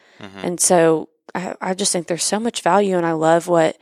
And 0.46 0.60
so 0.60 1.10
I, 1.34 1.56
I 1.60 1.74
just 1.74 1.92
think 1.92 2.08
there's 2.08 2.24
so 2.24 2.40
much 2.40 2.62
value, 2.62 2.98
and 2.98 3.06
I 3.06 3.14
love 3.14 3.48
what 3.48 3.78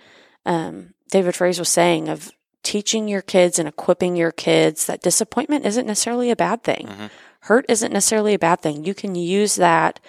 um, 0.45 0.93
David 1.10 1.36
Fraze 1.36 1.60
was 1.60 1.69
saying 1.69 2.10
of 2.10 2.32
teaching 2.63 3.08
your 3.08 3.21
kids 3.21 3.60
and 3.60 3.67
equipping 3.67 4.15
your 4.15 4.32
kids 4.32 4.86
that 4.86 5.02
disappointment 5.02 5.65
isn't 5.65 5.88
necessarily 5.88 6.32
a 6.32 6.36
bad 6.36 6.63
thing. 6.63 7.10
Hurt 7.41 7.65
isn't 7.69 7.91
necessarily 7.91 8.34
a 8.34 8.39
bad 8.39 8.62
thing. 8.62 8.86
You 8.86 8.93
can 8.93 9.15
use 9.15 9.56
that 9.56 10.00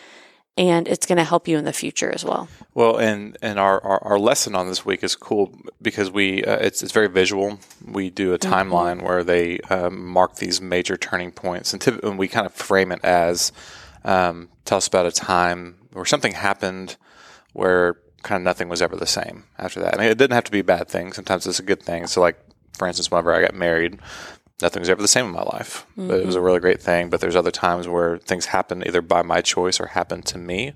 and 0.56 0.86
it's 0.86 1.06
going 1.06 1.16
to 1.16 1.24
help 1.24 1.48
you 1.48 1.56
in 1.56 1.64
the 1.64 1.72
future 1.72 2.10
as 2.14 2.24
well. 2.24 2.48
Well, 2.74 2.98
and 2.98 3.36
and 3.40 3.58
our, 3.58 3.82
our, 3.82 4.04
our 4.04 4.18
lesson 4.18 4.54
on 4.54 4.68
this 4.68 4.84
week 4.84 5.02
is 5.02 5.16
cool 5.16 5.54
because 5.80 6.10
we 6.10 6.44
uh, 6.44 6.56
it's 6.56 6.82
it's 6.82 6.92
very 6.92 7.08
visual. 7.08 7.58
We 7.86 8.10
do 8.10 8.34
a 8.34 8.38
timeline 8.38 9.02
where 9.02 9.24
they 9.24 9.60
um, 9.70 10.06
mark 10.06 10.36
these 10.36 10.60
major 10.60 10.96
turning 10.96 11.32
points, 11.32 11.72
and, 11.72 11.80
typ- 11.80 12.02
and 12.02 12.18
we 12.18 12.28
kind 12.28 12.46
of 12.46 12.52
frame 12.52 12.92
it 12.92 13.00
as 13.02 13.52
um, 14.04 14.50
tell 14.64 14.78
us 14.78 14.86
about 14.86 15.06
a 15.06 15.12
time 15.12 15.76
where 15.92 16.04
something 16.04 16.32
happened 16.32 16.96
where 17.52 17.96
kind 18.22 18.40
of 18.40 18.44
nothing 18.44 18.68
was 18.68 18.82
ever 18.82 18.96
the 18.96 19.06
same 19.06 19.44
after 19.58 19.80
that. 19.80 19.94
And 19.94 20.02
it 20.02 20.18
didn't 20.18 20.34
have 20.34 20.44
to 20.44 20.50
be 20.50 20.60
a 20.60 20.64
bad 20.64 20.88
thing. 20.88 21.12
Sometimes 21.12 21.46
it's 21.46 21.58
a 21.58 21.64
good 21.64 21.82
thing. 21.82 22.06
So, 22.06 22.20
like 22.20 22.38
for 22.78 22.86
instance, 22.86 23.10
whenever 23.10 23.34
I 23.34 23.42
got 23.42 23.54
married, 23.54 23.98
nothing 24.60 24.80
was 24.80 24.90
ever 24.90 25.02
the 25.02 25.08
same 25.08 25.26
in 25.26 25.32
my 25.32 25.42
life. 25.42 25.86
But 25.96 26.20
it 26.20 26.26
was 26.26 26.36
a 26.36 26.40
really 26.40 26.60
great 26.60 26.80
thing. 26.80 27.10
But 27.10 27.20
there's 27.20 27.36
other 27.36 27.50
times 27.50 27.88
where 27.88 28.18
things 28.18 28.46
happen 28.46 28.86
either 28.86 29.02
by 29.02 29.22
my 29.22 29.40
choice 29.40 29.80
or 29.80 29.86
happened 29.86 30.24
to 30.26 30.38
me 30.38 30.72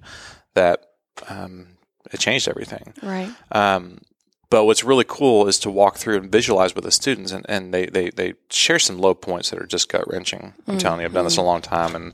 that 0.54 0.84
um, 1.28 1.68
it 2.12 2.20
changed 2.20 2.48
everything. 2.48 2.94
Right. 3.02 3.30
Um, 3.52 4.00
but 4.48 4.64
what's 4.64 4.84
really 4.84 5.04
cool 5.06 5.48
is 5.48 5.58
to 5.60 5.70
walk 5.70 5.96
through 5.96 6.18
and 6.18 6.30
visualize 6.30 6.74
with 6.74 6.84
the 6.84 6.92
students, 6.92 7.32
and, 7.32 7.44
and 7.48 7.74
they, 7.74 7.86
they, 7.86 8.10
they 8.10 8.34
share 8.48 8.78
some 8.78 8.98
low 8.98 9.12
points 9.12 9.50
that 9.50 9.60
are 9.60 9.66
just 9.66 9.88
gut 9.88 10.04
wrenching. 10.10 10.54
I'm 10.68 10.78
telling 10.78 11.00
you, 11.00 11.06
I've 11.06 11.12
done 11.12 11.24
this 11.24 11.36
a 11.36 11.42
long 11.42 11.62
time, 11.62 11.96
and 11.96 12.12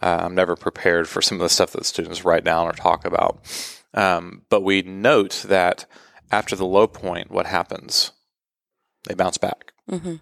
uh, 0.00 0.20
I'm 0.22 0.36
never 0.36 0.54
prepared 0.54 1.08
for 1.08 1.20
some 1.20 1.38
of 1.38 1.42
the 1.42 1.48
stuff 1.48 1.72
that 1.72 1.78
the 1.78 1.84
students 1.84 2.24
write 2.24 2.44
down 2.44 2.68
or 2.68 2.72
talk 2.72 3.04
about. 3.04 3.40
Um, 3.94 4.42
but 4.50 4.62
we 4.62 4.82
note 4.82 5.44
that 5.48 5.86
after 6.30 6.56
the 6.56 6.66
low 6.66 6.86
point, 6.86 7.30
what 7.30 7.46
happens? 7.46 8.12
They 9.06 9.14
bounce 9.14 9.38
back. 9.38 9.72
Mm-hmm. 9.90 10.16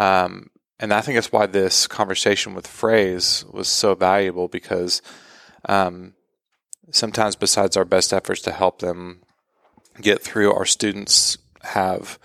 Um, 0.00 0.50
and 0.78 0.94
I 0.94 1.00
think 1.00 1.16
that's 1.16 1.32
why 1.32 1.46
this 1.46 1.86
conversation 1.86 2.54
with 2.54 2.66
Fraze 2.66 3.50
was 3.52 3.68
so 3.68 3.94
valuable 3.94 4.48
because 4.48 5.02
um, 5.68 6.14
sometimes, 6.90 7.36
besides 7.36 7.76
our 7.76 7.84
best 7.84 8.12
efforts 8.12 8.40
to 8.42 8.52
help 8.52 8.80
them 8.80 9.22
get 10.00 10.22
through, 10.22 10.52
our 10.52 10.64
students 10.64 11.38
have 11.62 12.18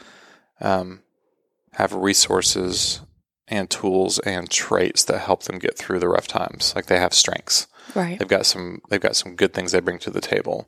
um, 0.61 1.01
have 1.73 1.93
resources 1.93 3.01
and 3.47 3.69
tools 3.69 4.19
and 4.19 4.49
traits 4.49 5.03
that 5.05 5.19
help 5.19 5.43
them 5.43 5.59
get 5.59 5.77
through 5.77 5.99
the 5.99 6.09
rough 6.09 6.27
times. 6.27 6.73
Like 6.75 6.87
they 6.87 6.99
have 6.99 7.13
strengths. 7.13 7.67
Right. 7.93 8.17
They've 8.17 8.27
got 8.27 8.45
some. 8.45 8.81
They've 8.89 9.01
got 9.01 9.15
some 9.15 9.35
good 9.35 9.53
things 9.53 9.71
they 9.71 9.79
bring 9.79 9.99
to 9.99 10.09
the 10.09 10.21
table, 10.21 10.67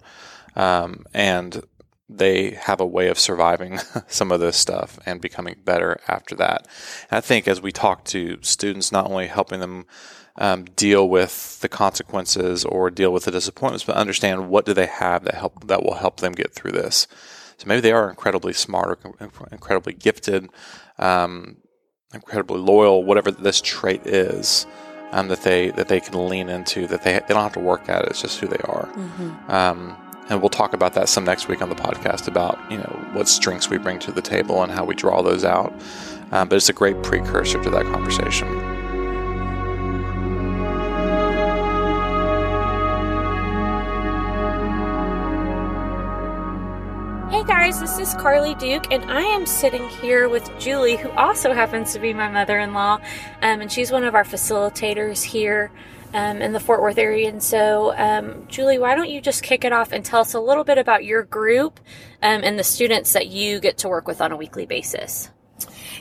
um, 0.56 1.06
and 1.14 1.64
they 2.10 2.52
have 2.52 2.80
a 2.80 2.86
way 2.86 3.10
of 3.10 3.20
surviving 3.20 3.80
some 4.08 4.32
of 4.32 4.40
this 4.40 4.56
stuff 4.56 4.98
and 5.06 5.20
becoming 5.20 5.56
better 5.66 6.00
after 6.08 6.36
that. 6.36 6.68
And 7.10 7.18
I 7.18 7.22
think 7.22 7.48
as 7.48 7.62
we 7.62 7.72
talk 7.72 8.06
to 8.06 8.38
students, 8.42 8.92
not 8.92 9.10
only 9.10 9.28
helping 9.28 9.60
them 9.60 9.86
um, 10.38 10.66
deal 10.66 11.10
with 11.10 11.60
the 11.62 11.70
consequences 11.70 12.64
or 12.64 12.90
deal 12.90 13.12
with 13.12 13.26
the 13.26 13.32
disappointments, 13.32 13.84
but 13.84 13.96
understand 13.96 14.50
what 14.50 14.66
do 14.66 14.74
they 14.74 14.86
have 14.86 15.24
that 15.26 15.36
help 15.36 15.68
that 15.68 15.84
will 15.84 15.96
help 15.96 16.18
them 16.20 16.34
get 16.34 16.54
through 16.54 16.72
this. 16.72 17.08
So 17.58 17.66
maybe 17.68 17.82
they 17.82 17.92
are 17.92 18.10
incredibly 18.10 18.54
smart 18.54 19.00
or 19.04 19.28
incredibly 19.52 19.94
gifted, 19.94 20.48
um, 21.00 21.58
incredibly 22.14 22.60
loyal, 22.60 23.04
whatever 23.04 23.32
this 23.32 23.62
trait 23.62 24.06
is. 24.06 24.66
Um, 25.14 25.30
that 25.30 25.44
they 25.44 25.70
that 25.72 25.88
they 25.88 26.02
can 26.02 26.28
lean 26.28 26.50
into 26.50 26.86
that 26.88 27.04
they 27.04 27.14
they 27.14 27.34
don't 27.34 27.42
have 27.42 27.54
to 27.54 27.62
work 27.62 27.88
at 27.88 28.04
it. 28.04 28.10
It's 28.10 28.22
just 28.22 28.40
who 28.42 28.48
they 28.48 28.58
are. 28.66 28.90
Um, 29.48 29.96
and 30.30 30.42
we'll 30.42 30.50
talk 30.50 30.74
about 30.74 30.94
that 30.96 31.08
some 31.08 31.24
next 31.24 31.48
week 31.48 31.62
on 31.62 31.70
the 31.70 31.76
podcast 31.76 32.28
about 32.28 32.60
you 32.70 32.78
know 32.78 33.10
what 33.14 33.30
strengths 33.30 33.70
we 33.70 33.78
bring 33.78 34.00
to 34.00 34.12
the 34.12 34.22
table 34.22 34.62
and 34.64 34.72
how 34.72 34.84
we 34.84 34.96
draw 34.96 35.22
those 35.22 35.46
out. 35.46 35.74
Um, 36.32 36.50
but 36.50 36.58
it's 36.58 36.68
a 36.68 36.74
great 36.74 37.02
precursor 37.04 37.64
to 37.64 37.70
that 37.70 37.86
conversation. 37.86 38.77
This 47.88 48.10
is 48.10 48.14
Carly 48.16 48.54
Duke, 48.56 48.92
and 48.92 49.10
I 49.10 49.22
am 49.22 49.46
sitting 49.46 49.88
here 49.88 50.28
with 50.28 50.52
Julie, 50.60 50.98
who 50.98 51.10
also 51.12 51.54
happens 51.54 51.94
to 51.94 52.00
be 52.00 52.14
my 52.14 52.28
mother 52.28 52.60
in 52.60 52.74
law. 52.74 52.96
Um, 53.42 53.62
and 53.62 53.72
she's 53.72 53.94
one 53.94 54.04
of 54.04 54.14
our 54.14 54.26
facilitators 54.26 55.24
here 55.24 55.72
um, 56.14 56.42
in 56.42 56.52
the 56.52 56.60
Fort 56.60 56.82
Worth 56.82 56.98
area. 56.98 57.30
And 57.30 57.42
so, 57.42 57.96
um, 57.96 58.46
Julie, 58.50 58.78
why 58.78 58.94
don't 58.94 59.10
you 59.10 59.22
just 59.22 59.42
kick 59.42 59.64
it 59.64 59.72
off 59.72 59.94
and 59.94 60.04
tell 60.04 60.20
us 60.20 60.34
a 60.34 60.40
little 60.42 60.66
bit 60.66 60.78
about 60.78 61.06
your 61.06 61.24
group 61.24 61.80
um, 62.22 62.42
and 62.44 62.60
the 62.60 62.64
students 62.64 63.14
that 63.14 63.28
you 63.28 63.62
get 63.62 63.78
to 63.78 63.88
work 63.88 64.06
with 64.06 64.20
on 64.20 64.34
a 64.34 64.36
weekly 64.36 64.66
basis? 64.66 65.30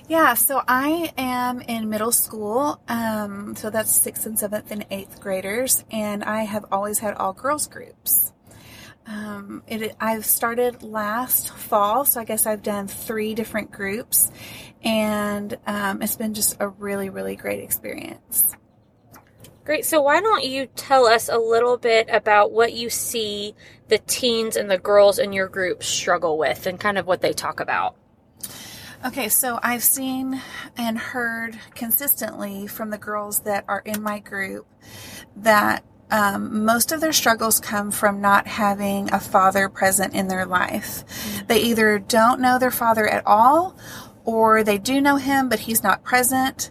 Yeah, 0.08 0.34
so 0.34 0.62
I 0.66 1.12
am 1.16 1.60
in 1.60 1.88
middle 1.88 2.12
school, 2.12 2.80
um, 2.88 3.54
so 3.54 3.70
that's 3.70 3.94
sixth 3.94 4.26
and 4.26 4.36
seventh 4.36 4.72
and 4.72 4.84
eighth 4.90 5.20
graders, 5.20 5.84
and 5.92 6.24
I 6.24 6.42
have 6.42 6.64
always 6.72 6.98
had 6.98 7.14
all 7.14 7.32
girls 7.32 7.68
groups. 7.68 8.32
Um, 9.06 9.62
it, 9.68 9.94
I've 10.00 10.26
started 10.26 10.82
last 10.82 11.52
fall, 11.52 12.04
so 12.04 12.20
I 12.20 12.24
guess 12.24 12.44
I've 12.44 12.62
done 12.62 12.88
three 12.88 13.34
different 13.34 13.70
groups, 13.70 14.30
and 14.82 15.56
um, 15.66 16.02
it's 16.02 16.16
been 16.16 16.34
just 16.34 16.56
a 16.58 16.68
really, 16.68 17.08
really 17.08 17.36
great 17.36 17.62
experience. 17.62 18.56
Great. 19.64 19.84
So, 19.84 20.00
why 20.00 20.20
don't 20.20 20.44
you 20.44 20.66
tell 20.76 21.06
us 21.06 21.28
a 21.28 21.38
little 21.38 21.76
bit 21.76 22.08
about 22.10 22.52
what 22.52 22.72
you 22.72 22.88
see 22.88 23.54
the 23.88 23.98
teens 23.98 24.56
and 24.56 24.70
the 24.70 24.78
girls 24.78 25.18
in 25.18 25.32
your 25.32 25.48
group 25.48 25.82
struggle 25.82 26.38
with 26.38 26.66
and 26.66 26.78
kind 26.78 26.98
of 26.98 27.06
what 27.06 27.20
they 27.20 27.32
talk 27.32 27.60
about? 27.60 27.96
Okay, 29.04 29.28
so 29.28 29.58
I've 29.62 29.84
seen 29.84 30.40
and 30.76 30.98
heard 30.98 31.58
consistently 31.74 32.66
from 32.66 32.90
the 32.90 32.98
girls 32.98 33.40
that 33.40 33.64
are 33.68 33.82
in 33.84 34.02
my 34.02 34.20
group 34.20 34.66
that 35.36 35.84
um, 36.10 36.64
most 36.64 36.92
of 36.92 37.00
their 37.00 37.12
struggles 37.12 37.60
come 37.60 37.90
from 37.90 38.20
not 38.20 38.46
having 38.46 39.12
a 39.12 39.20
father 39.20 39.68
present 39.68 40.14
in 40.14 40.28
their 40.28 40.46
life. 40.46 41.04
They 41.46 41.60
either 41.60 41.98
don't 41.98 42.40
know 42.40 42.58
their 42.58 42.70
father 42.70 43.06
at 43.06 43.26
all, 43.26 43.76
or 44.24 44.62
they 44.62 44.78
do 44.78 45.00
know 45.00 45.16
him, 45.16 45.48
but 45.48 45.60
he's 45.60 45.82
not 45.82 46.04
present. 46.04 46.70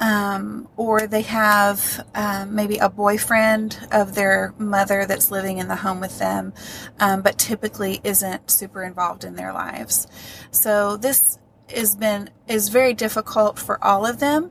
Um, 0.00 0.68
or 0.76 1.06
they 1.06 1.22
have 1.22 2.04
um, 2.16 2.56
maybe 2.56 2.78
a 2.78 2.88
boyfriend 2.88 3.78
of 3.92 4.16
their 4.16 4.52
mother 4.58 5.06
that's 5.06 5.30
living 5.30 5.58
in 5.58 5.68
the 5.68 5.76
home 5.76 6.00
with 6.00 6.18
them, 6.18 6.52
um, 6.98 7.22
but 7.22 7.38
typically 7.38 8.00
isn't 8.02 8.50
super 8.50 8.82
involved 8.82 9.22
in 9.22 9.36
their 9.36 9.52
lives. 9.52 10.08
So 10.50 10.96
this 10.96 11.38
has 11.70 11.94
been 11.94 12.30
is 12.48 12.68
very 12.68 12.92
difficult 12.92 13.58
for 13.58 13.82
all 13.82 14.04
of 14.04 14.18
them. 14.18 14.50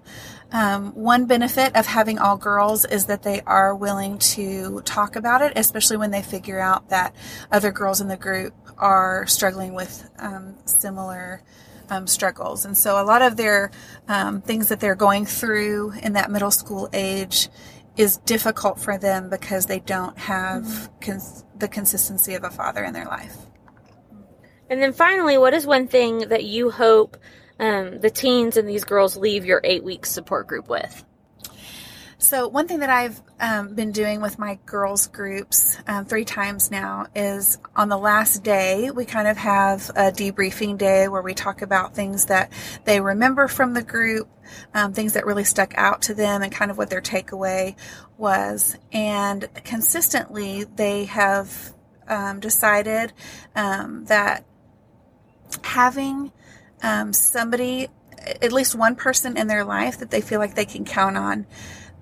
Um, 0.54 0.94
one 0.94 1.26
benefit 1.26 1.76
of 1.76 1.88
having 1.88 2.20
all 2.20 2.38
girls 2.38 2.86
is 2.86 3.08
that 3.08 3.24
they 3.24 3.42
are 3.42 3.76
willing 3.76 4.20
to 4.20 4.82
talk 4.82 5.16
about 5.16 5.42
it, 5.42 5.54
especially 5.56 5.98
when 5.98 6.12
they 6.12 6.22
figure 6.22 6.60
out 6.60 6.90
that 6.90 7.16
other 7.52 7.72
girls 7.72 8.02
in 8.02 8.08
the 8.08 8.18
group 8.18 8.54
are 8.78 9.26
struggling 9.26 9.74
with 9.74 10.08
um, 10.20 10.56
similar 10.66 11.42
um, 11.90 12.06
struggles. 12.06 12.66
And 12.66 12.78
so 12.78 13.02
a 13.02 13.04
lot 13.04 13.24
of 13.24 13.36
their 13.36 13.72
um, 14.08 14.42
things 14.42 14.70
that 14.70 14.80
they're 14.80 14.96
going 14.96 15.26
through 15.26 15.94
in 16.04 16.14
that 16.14 16.30
middle 16.30 16.52
school 16.52 16.88
age 16.94 17.50
is 17.98 18.18
difficult 18.18 18.80
for 18.80 19.00
them 19.00 19.32
because 19.32 19.66
they 19.66 19.80
don't 19.80 20.18
have 20.20 20.92
cons- 21.02 21.46
the 21.58 21.68
consistency 21.68 22.36
of 22.36 22.44
a 22.44 22.52
father 22.52 22.84
in 22.84 22.94
their 22.94 23.06
life. 23.06 23.36
And 24.70 24.80
then 24.80 24.94
finally, 24.94 25.38
what 25.38 25.56
is 25.56 25.66
one 25.66 25.88
thing 25.88 26.30
that 26.30 26.44
you 26.44 26.70
hope 26.70 27.18
um, 27.60 28.00
the 28.00 28.10
teens 28.10 28.58
and 28.58 28.68
these 28.68 28.84
girls 28.84 29.18
leave 29.18 29.46
your 29.46 29.62
eight 29.64 29.84
week 29.84 30.06
support 30.06 30.48
group 30.48 30.68
with? 30.68 31.04
So, 32.24 32.48
one 32.48 32.70
thing 32.70 32.80
that 32.80 32.90
I've 32.90 33.22
um, 33.42 33.76
been 33.76 33.92
doing 33.92 34.22
with 34.22 34.40
my 34.40 34.58
girls' 34.66 35.08
groups 35.08 35.78
um, 35.88 36.06
three 36.06 36.24
times 36.24 36.72
now 36.72 37.08
is 37.14 37.58
on 37.76 37.90
the 37.90 37.98
last 37.98 38.44
day, 38.44 38.92
we 38.92 39.04
kind 39.04 39.28
of 39.28 39.36
have 39.36 39.90
a 39.90 40.10
debriefing 40.10 40.78
day 40.78 41.10
where 41.10 41.22
we 41.22 41.34
talk 41.34 41.62
about 41.62 41.96
things 41.96 42.28
that 42.28 42.50
they 42.86 43.02
remember 43.02 43.50
from 43.50 43.74
the 43.74 43.84
group, 43.84 44.30
um, 44.74 44.94
things 44.94 45.14
that 45.14 45.26
really 45.26 45.44
stuck 45.44 45.74
out 45.76 46.04
to 46.04 46.14
them, 46.14 46.42
and 46.42 46.50
kind 46.50 46.72
of 46.72 46.78
what 46.78 46.90
their 46.90 47.02
takeaway 47.02 47.76
was. 48.18 48.78
And 48.94 49.46
consistently, 49.66 50.64
they 50.64 51.04
have 51.04 51.74
um, 52.08 52.40
decided 52.40 53.12
um, 53.54 54.06
that 54.06 54.46
having 55.62 56.32
um, 56.84 57.14
somebody, 57.14 57.88
at 58.42 58.52
least 58.52 58.76
one 58.76 58.96
person 58.96 59.38
in 59.38 59.48
their 59.48 59.64
life 59.64 60.00
that 60.00 60.12
they 60.12 60.22
feel 60.22 60.40
like 60.40 60.56
they 60.56 60.66
can 60.66 60.86
count 60.86 61.18
on, 61.18 61.46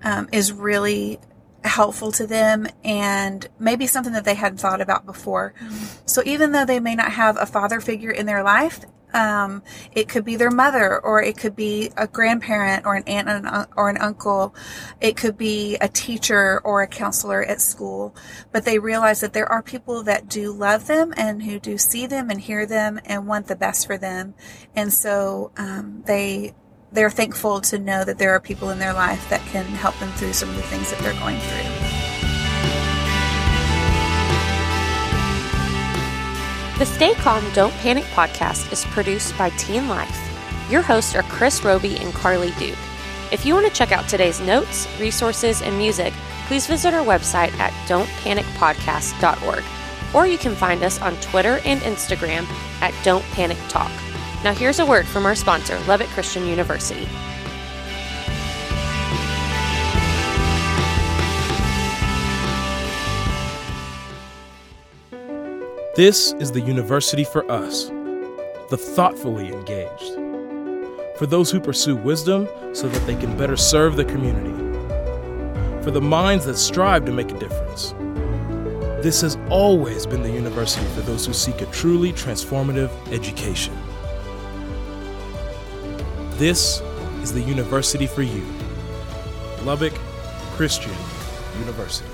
um, 0.04 0.28
is 0.32 0.52
really 0.52 1.18
helpful 1.64 2.10
to 2.10 2.26
them 2.26 2.66
and 2.84 3.48
maybe 3.58 3.86
something 3.86 4.12
that 4.14 4.24
they 4.24 4.34
hadn't 4.34 4.58
thought 4.58 4.80
about 4.80 5.06
before. 5.06 5.54
Mm-hmm. 5.60 5.84
So 6.06 6.22
even 6.26 6.52
though 6.52 6.64
they 6.64 6.80
may 6.80 6.96
not 6.96 7.12
have 7.12 7.36
a 7.36 7.46
father 7.46 7.80
figure 7.80 8.10
in 8.10 8.26
their 8.26 8.42
life, 8.42 8.80
um, 9.14 9.62
it 9.92 10.08
could 10.08 10.24
be 10.24 10.36
their 10.36 10.50
mother, 10.50 11.00
or 11.00 11.22
it 11.22 11.36
could 11.36 11.56
be 11.56 11.90
a 11.96 12.06
grandparent, 12.06 12.86
or 12.86 12.94
an 12.94 13.04
aunt 13.04 13.68
or 13.76 13.88
an 13.88 13.98
uncle. 13.98 14.54
It 15.00 15.16
could 15.16 15.36
be 15.36 15.76
a 15.76 15.88
teacher 15.88 16.60
or 16.64 16.82
a 16.82 16.86
counselor 16.86 17.42
at 17.42 17.60
school. 17.60 18.14
But 18.52 18.64
they 18.64 18.78
realize 18.78 19.20
that 19.20 19.32
there 19.32 19.50
are 19.50 19.62
people 19.62 20.02
that 20.04 20.28
do 20.28 20.52
love 20.52 20.86
them 20.86 21.12
and 21.16 21.42
who 21.42 21.58
do 21.58 21.78
see 21.78 22.06
them 22.06 22.30
and 22.30 22.40
hear 22.40 22.66
them 22.66 23.00
and 23.04 23.26
want 23.26 23.46
the 23.46 23.56
best 23.56 23.86
for 23.86 23.98
them. 23.98 24.34
And 24.74 24.92
so 24.92 25.52
um, 25.56 26.02
they 26.06 26.54
they're 26.92 27.10
thankful 27.10 27.60
to 27.62 27.78
know 27.78 28.04
that 28.04 28.18
there 28.18 28.32
are 28.32 28.40
people 28.40 28.70
in 28.70 28.78
their 28.78 28.92
life 28.92 29.28
that 29.30 29.40
can 29.46 29.64
help 29.64 29.98
them 29.98 30.10
through 30.12 30.34
some 30.34 30.50
of 30.50 30.56
the 30.56 30.62
things 30.62 30.90
that 30.90 31.00
they're 31.00 31.18
going 31.20 31.38
through. 31.38 31.91
The 36.78 36.86
Stay 36.86 37.14
Calm, 37.14 37.44
Don't 37.52 37.72
Panic 37.74 38.04
podcast 38.06 38.72
is 38.72 38.86
produced 38.86 39.36
by 39.36 39.50
Teen 39.50 39.88
Life. 39.88 40.18
Your 40.70 40.80
hosts 40.80 41.14
are 41.14 41.22
Chris 41.24 41.62
Roby 41.62 41.98
and 41.98 42.14
Carly 42.14 42.50
Duke. 42.58 42.78
If 43.30 43.44
you 43.44 43.54
want 43.54 43.66
to 43.66 43.72
check 43.72 43.92
out 43.92 44.08
today's 44.08 44.40
notes, 44.40 44.88
resources, 44.98 45.60
and 45.60 45.76
music, 45.76 46.14
please 46.46 46.66
visit 46.66 46.94
our 46.94 47.04
website 47.04 47.52
at 47.58 47.72
don'tpanicpodcast.org. 47.86 49.62
Or 50.14 50.26
you 50.26 50.38
can 50.38 50.56
find 50.56 50.82
us 50.82 51.00
on 51.00 51.14
Twitter 51.16 51.60
and 51.66 51.80
Instagram 51.82 52.46
at 52.80 52.94
Don't 53.04 53.24
Panic 53.32 53.58
Talk. 53.68 53.92
Now, 54.42 54.54
here's 54.54 54.80
a 54.80 54.86
word 54.86 55.06
from 55.06 55.26
our 55.26 55.34
sponsor, 55.34 55.78
Lubbock 55.80 56.08
Christian 56.08 56.46
University. 56.46 57.06
This 65.94 66.32
is 66.40 66.50
the 66.50 66.60
university 66.62 67.22
for 67.22 67.44
us, 67.52 67.88
the 68.70 68.78
thoughtfully 68.78 69.48
engaged. 69.48 70.14
For 71.18 71.26
those 71.26 71.50
who 71.50 71.60
pursue 71.60 71.96
wisdom 71.96 72.48
so 72.72 72.88
that 72.88 73.06
they 73.06 73.14
can 73.14 73.36
better 73.36 73.58
serve 73.58 73.96
the 73.96 74.06
community. 74.06 74.54
For 75.84 75.90
the 75.90 76.00
minds 76.00 76.46
that 76.46 76.56
strive 76.56 77.04
to 77.04 77.12
make 77.12 77.30
a 77.30 77.38
difference. 77.38 77.92
This 79.02 79.20
has 79.20 79.36
always 79.50 80.06
been 80.06 80.22
the 80.22 80.30
university 80.30 80.86
for 80.94 81.02
those 81.02 81.26
who 81.26 81.34
seek 81.34 81.60
a 81.60 81.66
truly 81.66 82.10
transformative 82.14 82.90
education. 83.12 83.76
This 86.38 86.80
is 87.20 87.34
the 87.34 87.42
university 87.42 88.06
for 88.06 88.22
you. 88.22 88.46
Lubbock 89.62 89.92
Christian 90.56 90.94
University. 91.58 92.11